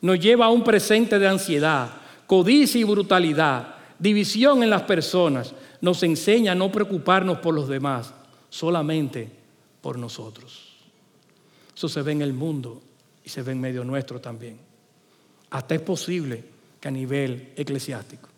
[0.00, 1.90] nos lleva a un presente de ansiedad,
[2.26, 8.12] codicia y brutalidad, división en las personas, nos enseña a no preocuparnos por los demás,
[8.50, 9.30] solamente
[9.80, 10.76] por nosotros.
[11.74, 12.82] Eso se ve en el mundo
[13.24, 14.58] y se ve en medio nuestro también.
[15.50, 16.44] Hasta es posible
[16.80, 18.28] que a nivel eclesiástico.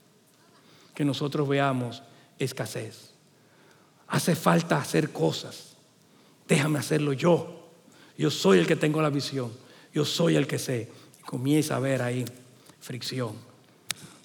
[0.95, 2.03] que nosotros veamos
[2.39, 3.13] escasez.
[4.09, 5.75] Hace falta hacer cosas.
[6.47, 7.71] Déjame hacerlo yo.
[8.19, 9.51] Yo soy el que tengo la visión.
[9.95, 10.91] Yo soy el que sé.
[11.25, 12.27] Comienza a ver ahí
[12.81, 13.35] fricción.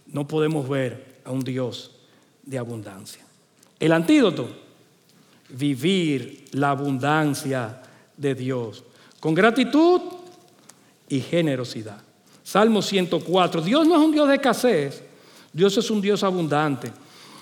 [0.07, 1.91] No podemos ver a un Dios
[2.43, 3.23] de abundancia.
[3.79, 4.47] El antídoto,
[5.49, 7.81] vivir la abundancia
[8.15, 8.83] de Dios
[9.19, 10.01] con gratitud
[11.09, 12.01] y generosidad.
[12.43, 15.03] Salmo 104, Dios no es un Dios de escasez,
[15.51, 16.91] Dios es un Dios abundante.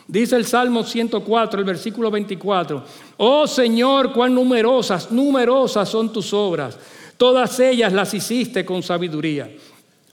[0.07, 2.83] Dice el Salmo 104, el versículo 24,
[3.17, 6.77] oh Señor, cuán numerosas, numerosas son tus obras,
[7.17, 9.49] todas ellas las hiciste con sabiduría.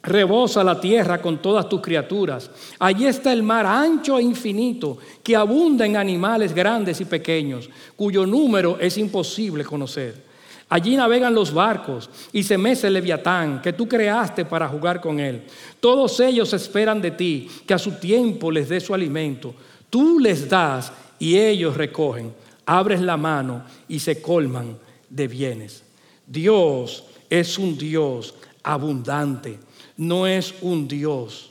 [0.03, 2.51] Rebosa la tierra con todas tus criaturas.
[2.79, 8.25] Allí está el mar ancho e infinito, que abunda en animales grandes y pequeños, cuyo
[8.25, 10.31] número es imposible conocer.
[10.71, 15.21] Allí navegan los barcos y se mece el leviatán que tú creaste para jugar con
[15.21, 15.43] él.
[15.81, 19.53] Todos ellos esperan de ti que a su tiempo les dé su alimento.
[19.91, 22.33] Tú les das y ellos recogen.
[22.65, 24.79] Abres la mano y se colman
[25.11, 25.83] de bienes.
[26.25, 29.59] Dios es un Dios abundante
[30.01, 31.51] no es un Dios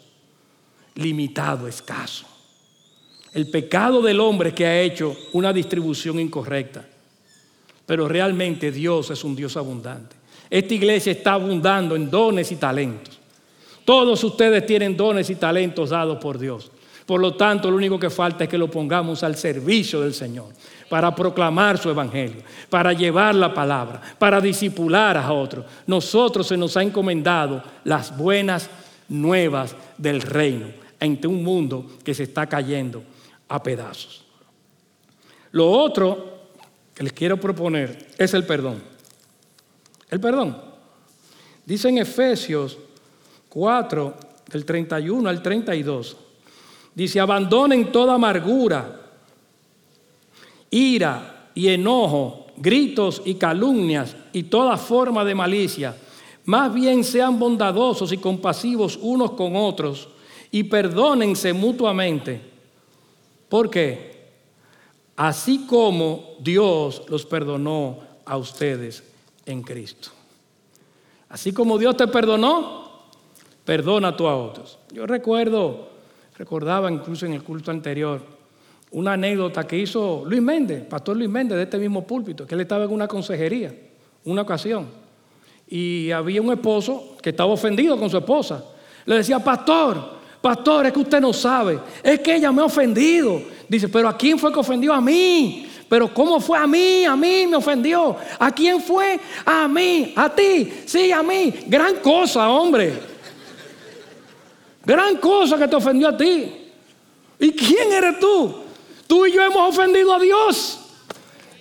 [0.95, 2.25] limitado, escaso.
[3.31, 6.83] El pecado del hombre que ha hecho una distribución incorrecta.
[7.85, 10.15] Pero realmente Dios es un Dios abundante.
[10.49, 13.19] Esta iglesia está abundando en dones y talentos.
[13.85, 16.71] Todos ustedes tienen dones y talentos dados por Dios.
[17.05, 20.47] Por lo tanto, lo único que falta es que lo pongamos al servicio del Señor
[20.89, 25.65] para proclamar su evangelio, para llevar la palabra, para disipular a otros.
[25.87, 28.69] Nosotros se nos ha encomendado las buenas
[29.07, 30.67] nuevas del reino
[30.99, 33.03] ante un mundo que se está cayendo
[33.47, 34.25] a pedazos.
[35.51, 36.39] Lo otro
[36.93, 38.81] que les quiero proponer es el perdón.
[40.09, 40.61] El perdón.
[41.65, 42.77] Dice en Efesios
[43.49, 44.15] 4,
[44.51, 46.17] del 31 al 32,
[46.93, 49.08] dice, abandonen toda amargura
[50.71, 55.95] ira y enojo, gritos y calumnias y toda forma de malicia.
[56.45, 60.09] Más bien sean bondadosos y compasivos unos con otros
[60.51, 62.41] y perdónense mutuamente.
[63.47, 64.09] ¿Por qué?
[65.15, 69.03] Así como Dios los perdonó a ustedes
[69.45, 70.09] en Cristo.
[71.29, 72.89] Así como Dios te perdonó,
[73.65, 74.79] perdona tú a otros.
[74.91, 75.89] Yo recuerdo,
[76.37, 78.38] recordaba incluso en el culto anterior,
[78.91, 82.61] una anécdota que hizo Luis Méndez, pastor Luis Méndez de este mismo púlpito, que él
[82.61, 83.73] estaba en una consejería,
[84.25, 84.87] una ocasión,
[85.67, 88.63] y había un esposo que estaba ofendido con su esposa.
[89.05, 93.41] Le decía, pastor, pastor, es que usted no sabe, es que ella me ha ofendido.
[93.67, 94.93] Dice, pero ¿a quién fue que ofendió?
[94.93, 95.67] A mí.
[95.87, 97.03] Pero ¿cómo fue a mí?
[97.05, 98.15] A mí me ofendió.
[98.37, 99.19] ¿A quién fue?
[99.45, 100.13] A mí.
[100.15, 100.71] ¿A ti?
[100.85, 101.53] Sí, a mí.
[101.67, 102.93] Gran cosa, hombre.
[104.85, 106.51] Gran cosa que te ofendió a ti.
[107.39, 108.68] ¿Y quién eres tú?
[109.09, 110.81] Tú y yo hemos ofendido a Dios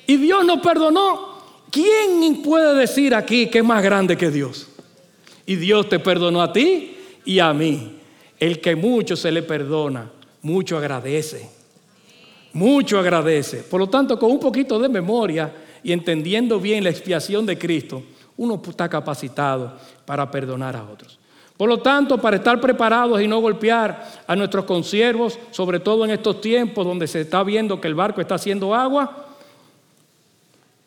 [0.07, 1.39] y Dios nos perdonó.
[1.71, 4.69] ¿Quién puede decir aquí que es más grande que Dios?
[5.47, 8.01] Y Dios te perdonó a ti y a mí.
[8.39, 10.11] El que mucho se le perdona,
[10.43, 11.49] mucho agradece.
[12.53, 13.63] Mucho agradece.
[13.63, 15.51] Por lo tanto, con un poquito de memoria
[15.83, 18.03] y entendiendo bien la expiación de Cristo,
[18.37, 21.18] uno está capacitado para perdonar a otros.
[21.59, 26.13] Por lo tanto, para estar preparados y no golpear a nuestros consiervos, sobre todo en
[26.13, 29.27] estos tiempos donde se está viendo que el barco está haciendo agua,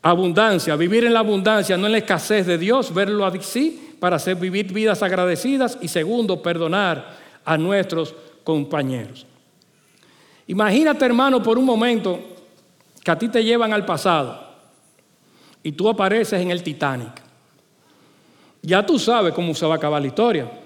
[0.02, 4.38] abundancia, vivir en la abundancia, no en la escasez de Dios, verlo así para hacer
[4.38, 9.28] vivir vidas agradecidas y segundo, perdonar a nuestros compañeros.
[10.48, 12.18] Imagínate, hermano, por un momento
[13.04, 14.42] que a ti te llevan al pasado
[15.62, 17.22] y tú apareces en el Titanic.
[18.62, 20.61] Ya tú sabes cómo se va a acabar la historia.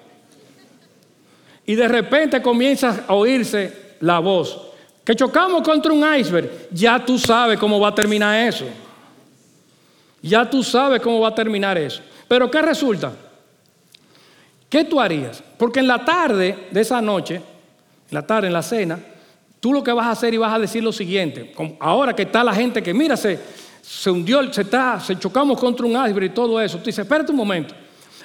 [1.65, 4.59] Y de repente comienza a oírse la voz.
[5.03, 6.69] Que chocamos contra un iceberg.
[6.71, 8.65] Ya tú sabes cómo va a terminar eso.
[10.21, 12.01] Ya tú sabes cómo va a terminar eso.
[12.27, 13.11] Pero ¿qué resulta?
[14.69, 15.43] ¿Qué tú harías?
[15.57, 17.41] Porque en la tarde de esa noche, en
[18.11, 18.99] la tarde, en la cena,
[19.59, 21.53] tú lo que vas a hacer y vas a decir lo siguiente.
[21.79, 23.39] Ahora que está la gente que, mira, se,
[23.81, 26.79] se hundió, se, está, se chocamos contra un iceberg y todo eso.
[26.79, 27.75] Tú dices, espérate un momento.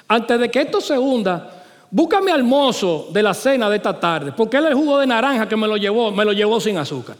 [0.07, 1.60] Antes de que esto se hunda,
[1.91, 5.47] búscame al mozo de la cena de esta tarde, porque él el jugo de naranja
[5.47, 7.17] que me lo llevó, me lo llevó sin azúcar.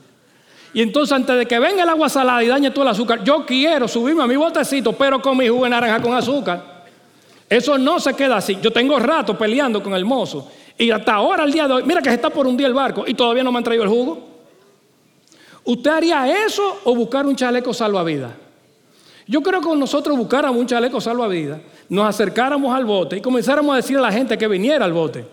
[0.74, 3.46] Y entonces antes de que venga el agua salada y dañe todo el azúcar, yo
[3.46, 6.86] quiero subirme a mi botecito, pero con mi jugo de naranja con azúcar.
[7.50, 8.58] Eso no se queda así.
[8.62, 10.50] Yo tengo rato peleando con el mozo.
[10.78, 12.74] Y hasta ahora, el día de hoy, mira que se está por un día el
[12.74, 14.30] barco y todavía no me han traído el jugo.
[15.66, 18.32] ¿Usted haría eso o buscar un chaleco salvavidas?
[19.32, 23.78] Yo creo que nosotros buscáramos un chaleco salvavidas, nos acercáramos al bote y comenzáramos a
[23.78, 25.26] decir a la gente que viniera al bote.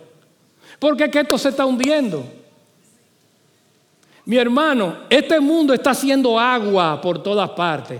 [0.79, 2.23] Porque que esto se está hundiendo.
[4.23, 7.99] Mi hermano, este mundo está haciendo agua por todas partes.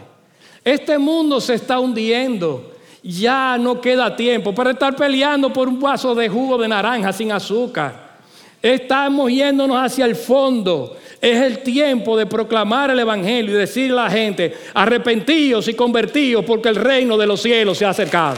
[0.63, 2.71] Este mundo se está hundiendo.
[3.03, 7.33] Ya no queda tiempo para estar peleando por un vaso de jugo de naranja sin
[7.33, 8.08] azúcar.
[8.61, 10.97] Estamos yéndonos hacia el fondo.
[11.21, 16.45] Es el tiempo de proclamar el Evangelio y decirle a la gente, arrepentidos y convertidos
[16.45, 18.37] porque el reino de los cielos se ha acercado.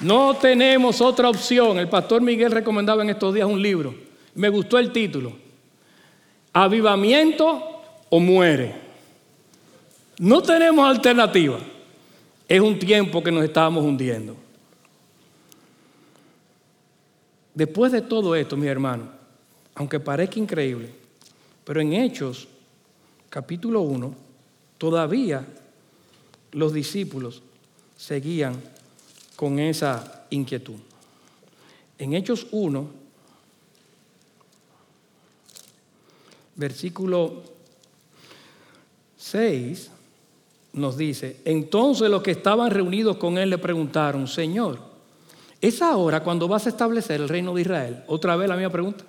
[0.00, 1.78] No tenemos otra opción.
[1.78, 3.94] El pastor Miguel recomendaba en estos días un libro.
[4.34, 5.32] Me gustó el título.
[6.52, 7.80] Avivamiento
[8.10, 8.74] o muere.
[10.18, 11.58] No tenemos alternativa.
[12.46, 14.36] Es un tiempo que nos estamos hundiendo.
[17.54, 19.08] Después de todo esto, mi hermano,
[19.74, 20.90] aunque parezca increíble,
[21.64, 22.48] pero en Hechos,
[23.30, 24.14] capítulo 1,
[24.76, 25.46] todavía
[26.52, 27.42] los discípulos
[27.96, 28.60] seguían
[29.36, 30.78] con esa inquietud.
[31.98, 32.88] En Hechos 1,
[36.56, 37.42] versículo
[39.16, 39.90] 6,
[40.74, 44.78] nos dice, entonces los que estaban reunidos con él le preguntaron, Señor,
[45.60, 48.04] ¿es ahora cuando vas a establecer el reino de Israel?
[48.08, 49.04] Otra vez la misma pregunta.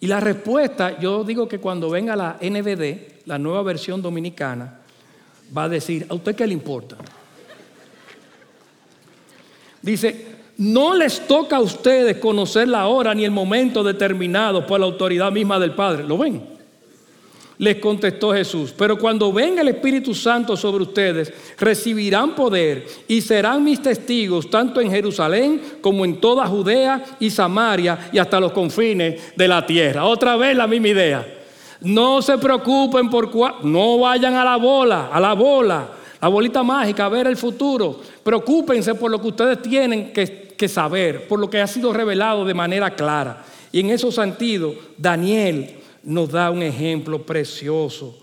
[0.00, 4.80] Y la respuesta, yo digo que cuando venga la NBD, la nueva versión dominicana,
[5.56, 6.96] va a decir, ¿a usted qué le importa?
[9.80, 10.26] Dice,
[10.58, 15.32] no les toca a ustedes conocer la hora ni el momento determinado por la autoridad
[15.32, 16.04] misma del Padre.
[16.04, 16.53] ¿Lo ven?
[17.58, 23.62] Les contestó Jesús, pero cuando venga el Espíritu Santo sobre ustedes, recibirán poder y serán
[23.62, 29.36] mis testigos tanto en Jerusalén como en toda Judea y Samaria y hasta los confines
[29.36, 30.04] de la tierra.
[30.04, 31.26] Otra vez la misma idea.
[31.80, 35.88] No se preocupen por cuál, no vayan a la bola, a la bola
[36.24, 38.00] la bolita mágica, ver el futuro.
[38.22, 42.46] Preocúpense por lo que ustedes tienen que, que saber, por lo que ha sido revelado
[42.46, 43.44] de manera clara.
[43.70, 48.18] Y en esos sentidos, Daniel nos da un ejemplo precioso,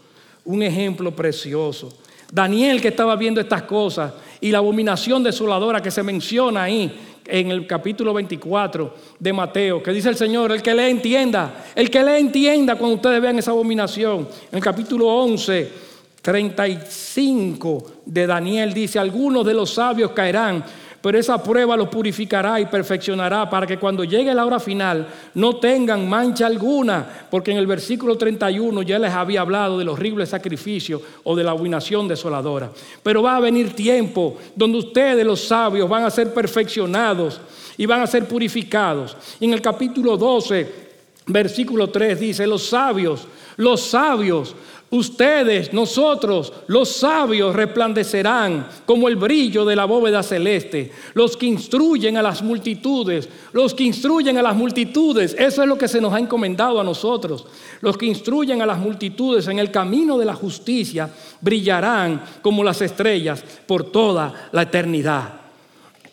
[0.46, 1.90] un ejemplo precioso.
[2.32, 6.92] Daniel que estaba viendo estas cosas y la abominación desoladora que se menciona ahí
[7.26, 11.90] en el capítulo 24 de Mateo, que dice el Señor, el que le entienda, el
[11.90, 14.28] que le entienda cuando ustedes vean esa abominación.
[14.52, 20.64] En el capítulo 11 35 de Daniel dice, algunos de los sabios caerán,
[21.02, 25.56] pero esa prueba los purificará y perfeccionará para que cuando llegue la hora final no
[25.56, 31.02] tengan mancha alguna, porque en el versículo 31 ya les había hablado del horrible sacrificio
[31.24, 32.70] o de la abominación desoladora.
[33.02, 37.42] Pero va a venir tiempo donde ustedes los sabios van a ser perfeccionados
[37.78, 39.18] y van a ser purificados.
[39.40, 40.91] Y en el capítulo 12,
[41.34, 43.28] versículo 3 dice, los sabios,
[43.58, 44.56] los sabios
[44.92, 50.92] Ustedes, nosotros, los sabios, resplandecerán como el brillo de la bóveda celeste.
[51.14, 55.78] Los que instruyen a las multitudes, los que instruyen a las multitudes, eso es lo
[55.78, 57.48] que se nos ha encomendado a nosotros.
[57.80, 61.10] Los que instruyen a las multitudes en el camino de la justicia
[61.40, 65.40] brillarán como las estrellas por toda la eternidad.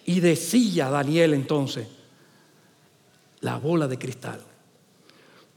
[0.06, 1.88] Y decía Daniel entonces,
[3.40, 4.38] la bola de cristal.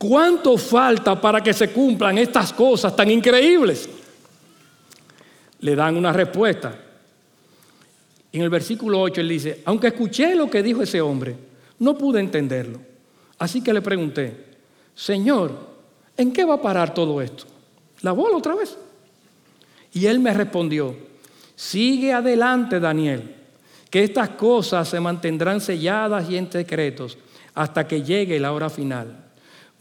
[0.02, 3.88] ¿Cuánto falta para que se cumplan estas cosas tan increíbles?
[5.60, 6.76] Le dan una respuesta.
[8.32, 11.36] En el versículo 8 él dice, aunque escuché lo que dijo ese hombre,
[11.78, 12.80] no pude entenderlo.
[13.38, 14.46] Así que le pregunté,
[14.96, 15.56] Señor,
[16.18, 17.44] ¿en qué va a parar todo esto?
[18.02, 18.76] ¿La bola otra vez?
[19.94, 20.96] Y él me respondió,
[21.56, 23.36] sigue adelante Daniel,
[23.92, 27.20] que estas cosas se mantendrán selladas y en secretos
[27.54, 29.21] hasta que llegue la hora final.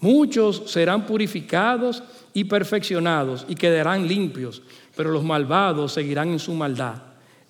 [0.01, 4.63] Muchos serán purificados y perfeccionados y quedarán limpios,
[4.97, 6.95] pero los malvados seguirán en su maldad.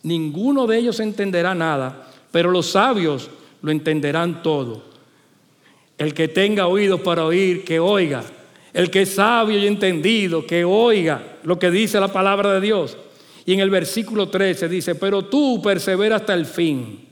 [0.03, 3.31] Ninguno de ellos entenderá nada, pero los sabios
[3.63, 4.83] lo entenderán todo.
[5.97, 8.25] El que tenga oídos para oír, que oiga.
[8.73, 12.97] El que es sabio y entendido, que oiga lo que dice la palabra de Dios.
[13.45, 17.07] Y en el versículo 13 dice, pero tú persevera hasta el fin.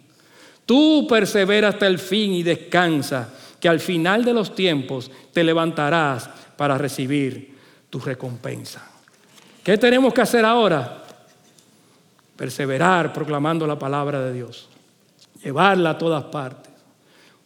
[0.64, 6.28] Tú persevera hasta el fin y descansa que al final de los tiempos te levantarás
[6.56, 7.56] para recibir
[7.90, 8.90] tu recompensa.
[9.62, 11.02] ¿Qué tenemos que hacer ahora?
[12.36, 14.68] Perseverar proclamando la palabra de Dios,
[15.42, 16.72] llevarla a todas partes,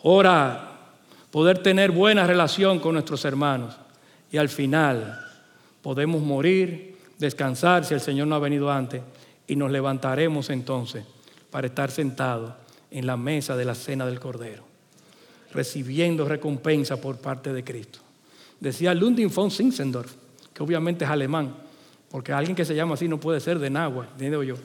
[0.03, 0.73] orar,
[1.31, 3.75] poder tener buena relación con nuestros hermanos
[4.31, 5.19] y al final
[5.81, 9.03] podemos morir, descansar si el Señor no ha venido antes
[9.47, 11.05] y nos levantaremos entonces
[11.51, 12.53] para estar sentados
[12.91, 14.72] en la mesa de la cena del Cordero
[15.53, 17.99] recibiendo recompensa por parte de Cristo.
[18.61, 20.13] Decía Ludwig von Zinzendorf,
[20.53, 21.55] que obviamente es alemán,
[22.11, 24.57] porque alguien que se llama así no puede ser de Nahua, digo yo.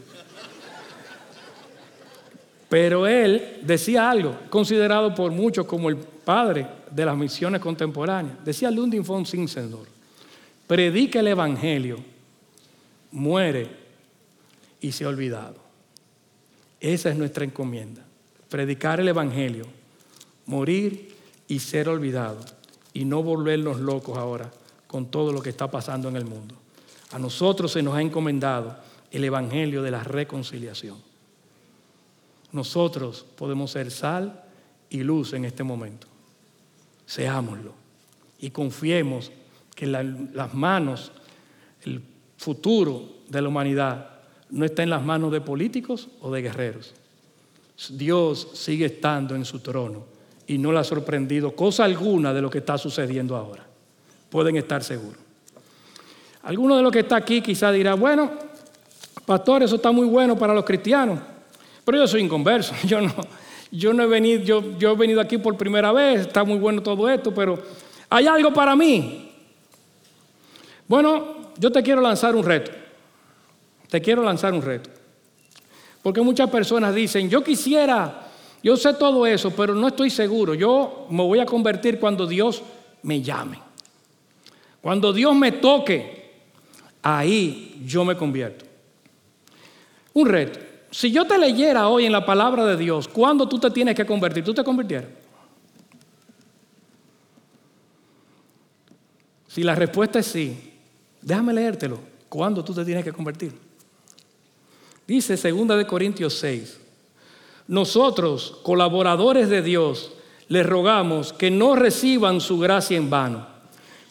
[2.70, 8.44] Pero él decía algo, considerado por muchos como el padre de las misiones contemporáneas.
[8.44, 9.88] Decía Ludwig von Zinzendorf,
[10.68, 11.98] predica el Evangelio,
[13.12, 13.70] muere
[14.82, 15.56] y se ha olvidado.
[16.80, 18.04] Esa es nuestra encomienda,
[18.50, 19.66] predicar el Evangelio,
[20.48, 21.16] morir
[21.48, 22.40] y ser olvidado
[22.94, 24.52] y no volvernos locos ahora
[24.88, 26.56] con todo lo que está pasando en el mundo.
[27.12, 28.76] A nosotros se nos ha encomendado
[29.12, 30.98] el Evangelio de la reconciliación.
[32.52, 34.44] Nosotros podemos ser sal
[34.90, 36.08] y luz en este momento.
[37.06, 37.74] Seámoslo
[38.40, 39.32] y confiemos
[39.76, 41.12] que las manos,
[41.84, 42.02] el
[42.38, 44.12] futuro de la humanidad
[44.50, 46.94] no está en las manos de políticos o de guerreros.
[47.90, 50.17] Dios sigue estando en su trono
[50.48, 53.66] y no le ha sorprendido cosa alguna de lo que está sucediendo ahora.
[54.30, 55.20] Pueden estar seguros.
[56.44, 58.32] Alguno de los que está aquí quizá dirá, bueno,
[59.26, 61.20] pastor, eso está muy bueno para los cristianos,
[61.84, 63.14] pero yo soy inconverso, yo no,
[63.72, 66.82] yo no he venido, yo, yo he venido aquí por primera vez, está muy bueno
[66.82, 67.62] todo esto, pero
[68.10, 69.32] hay algo para mí.
[70.88, 72.72] Bueno, yo te quiero lanzar un reto.
[73.90, 74.90] Te quiero lanzar un reto.
[76.02, 78.27] Porque muchas personas dicen, yo quisiera,
[78.64, 80.54] yo sé todo eso, pero no estoy seguro.
[80.54, 82.62] Yo me voy a convertir cuando Dios
[83.04, 83.60] me llame.
[84.82, 86.32] Cuando Dios me toque,
[87.02, 88.66] ahí yo me convierto.
[90.14, 90.60] Un reto.
[90.90, 94.06] Si yo te leyera hoy en la palabra de Dios, ¿cuándo tú te tienes que
[94.06, 94.44] convertir?
[94.44, 95.10] ¿Tú te convirtieras?
[99.48, 100.74] Si la respuesta es sí,
[101.22, 102.00] déjame leértelo.
[102.30, 103.54] ¿Cuándo tú te tienes que convertir?
[105.08, 106.87] Dice 2 de Corintios 6.
[107.68, 110.12] Nosotros, colaboradores de Dios,
[110.48, 113.46] les rogamos que no reciban su gracia en vano,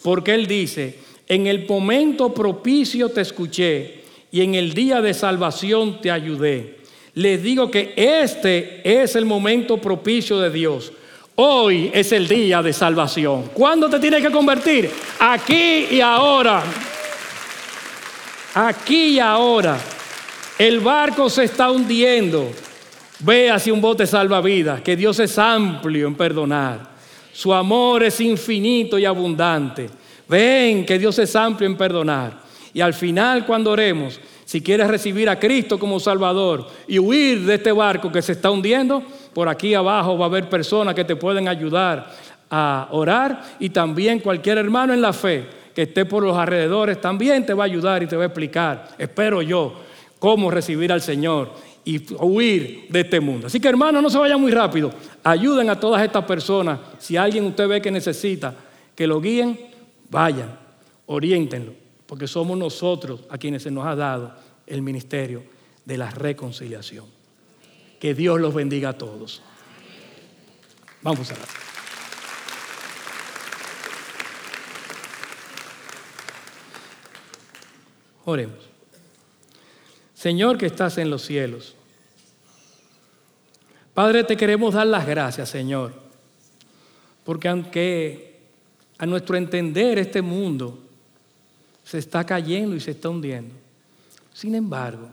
[0.03, 5.99] porque Él dice, en el momento propicio te escuché y en el día de salvación
[6.01, 6.77] te ayudé.
[7.15, 10.93] Les digo que este es el momento propicio de Dios.
[11.35, 13.49] Hoy es el día de salvación.
[13.53, 14.89] ¿Cuándo te tienes que convertir?
[15.19, 16.63] Aquí y ahora.
[18.53, 19.79] Aquí y ahora.
[20.59, 22.51] El barco se está hundiendo.
[23.19, 26.97] Ve hacia un bote salvavidas, que Dios es amplio en perdonar.
[27.33, 29.89] Su amor es infinito y abundante.
[30.27, 32.39] Ven que Dios es amplio en perdonar.
[32.73, 37.55] Y al final, cuando oremos, si quieres recibir a Cristo como Salvador y huir de
[37.55, 39.03] este barco que se está hundiendo,
[39.33, 42.13] por aquí abajo va a haber personas que te pueden ayudar
[42.49, 45.45] a orar y también cualquier hermano en la fe
[45.75, 48.89] que esté por los alrededores también te va a ayudar y te va a explicar,
[48.97, 49.73] espero yo,
[50.17, 51.51] cómo recibir al Señor
[51.87, 53.47] y huir de este mundo.
[53.47, 54.91] Así que hermanos, no se vayan muy rápido.
[55.23, 56.81] Ayuden a todas estas personas.
[56.99, 58.53] Si alguien usted ve que necesita
[58.93, 59.57] que lo guíen,
[60.09, 60.59] vayan,
[61.05, 61.71] oriéntenlo,
[62.05, 64.35] porque somos nosotros a quienes se nos ha dado
[64.65, 65.43] el ministerio
[65.85, 67.05] de la reconciliación.
[68.01, 69.41] Que Dios los bendiga a todos.
[71.01, 71.43] Vamos a ver.
[78.25, 78.59] Oremos.
[80.13, 81.76] Señor que estás en los cielos.
[83.97, 85.91] Padre, te queremos dar las gracias, Señor,
[87.23, 88.37] porque aunque
[88.99, 90.77] a nuestro entender este mundo
[91.83, 93.55] se está cayendo y se está hundiendo,
[94.35, 95.09] sin embargo,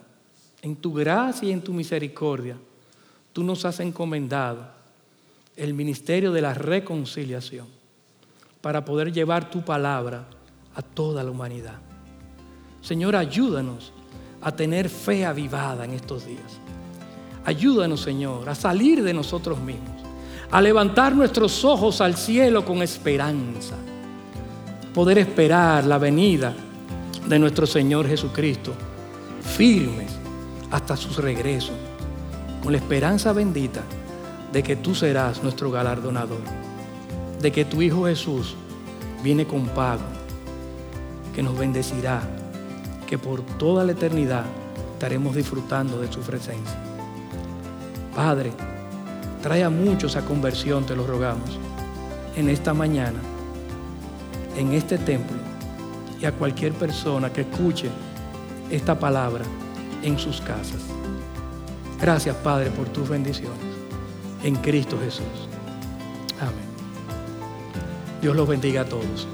[0.60, 2.58] en tu gracia y en tu misericordia,
[3.32, 4.68] tú nos has encomendado
[5.56, 7.68] el ministerio de la reconciliación
[8.60, 10.26] para poder llevar tu palabra
[10.74, 11.80] a toda la humanidad.
[12.82, 13.94] Señor, ayúdanos
[14.42, 16.60] a tener fe avivada en estos días.
[17.44, 20.00] Ayúdanos, Señor, a salir de nosotros mismos,
[20.50, 23.74] a levantar nuestros ojos al cielo con esperanza,
[24.94, 26.54] poder esperar la venida
[27.26, 28.72] de nuestro Señor Jesucristo
[29.42, 30.10] firmes
[30.70, 31.72] hasta su regreso,
[32.62, 33.82] con la esperanza bendita
[34.52, 36.40] de que tú serás nuestro galardonador,
[37.40, 38.54] de que tu Hijo Jesús
[39.22, 40.02] viene con pago,
[41.34, 42.22] que nos bendecirá,
[43.06, 44.44] que por toda la eternidad
[44.94, 46.93] estaremos disfrutando de su presencia.
[48.14, 48.52] Padre,
[49.42, 51.58] trae a muchos a conversión, te lo rogamos,
[52.36, 53.18] en esta mañana,
[54.56, 55.36] en este templo,
[56.20, 57.90] y a cualquier persona que escuche
[58.70, 59.44] esta palabra
[60.02, 60.82] en sus casas.
[62.00, 63.58] Gracias, Padre, por tus bendiciones.
[64.42, 65.48] En Cristo Jesús.
[66.40, 66.54] Amén.
[68.20, 69.26] Dios los bendiga a todos.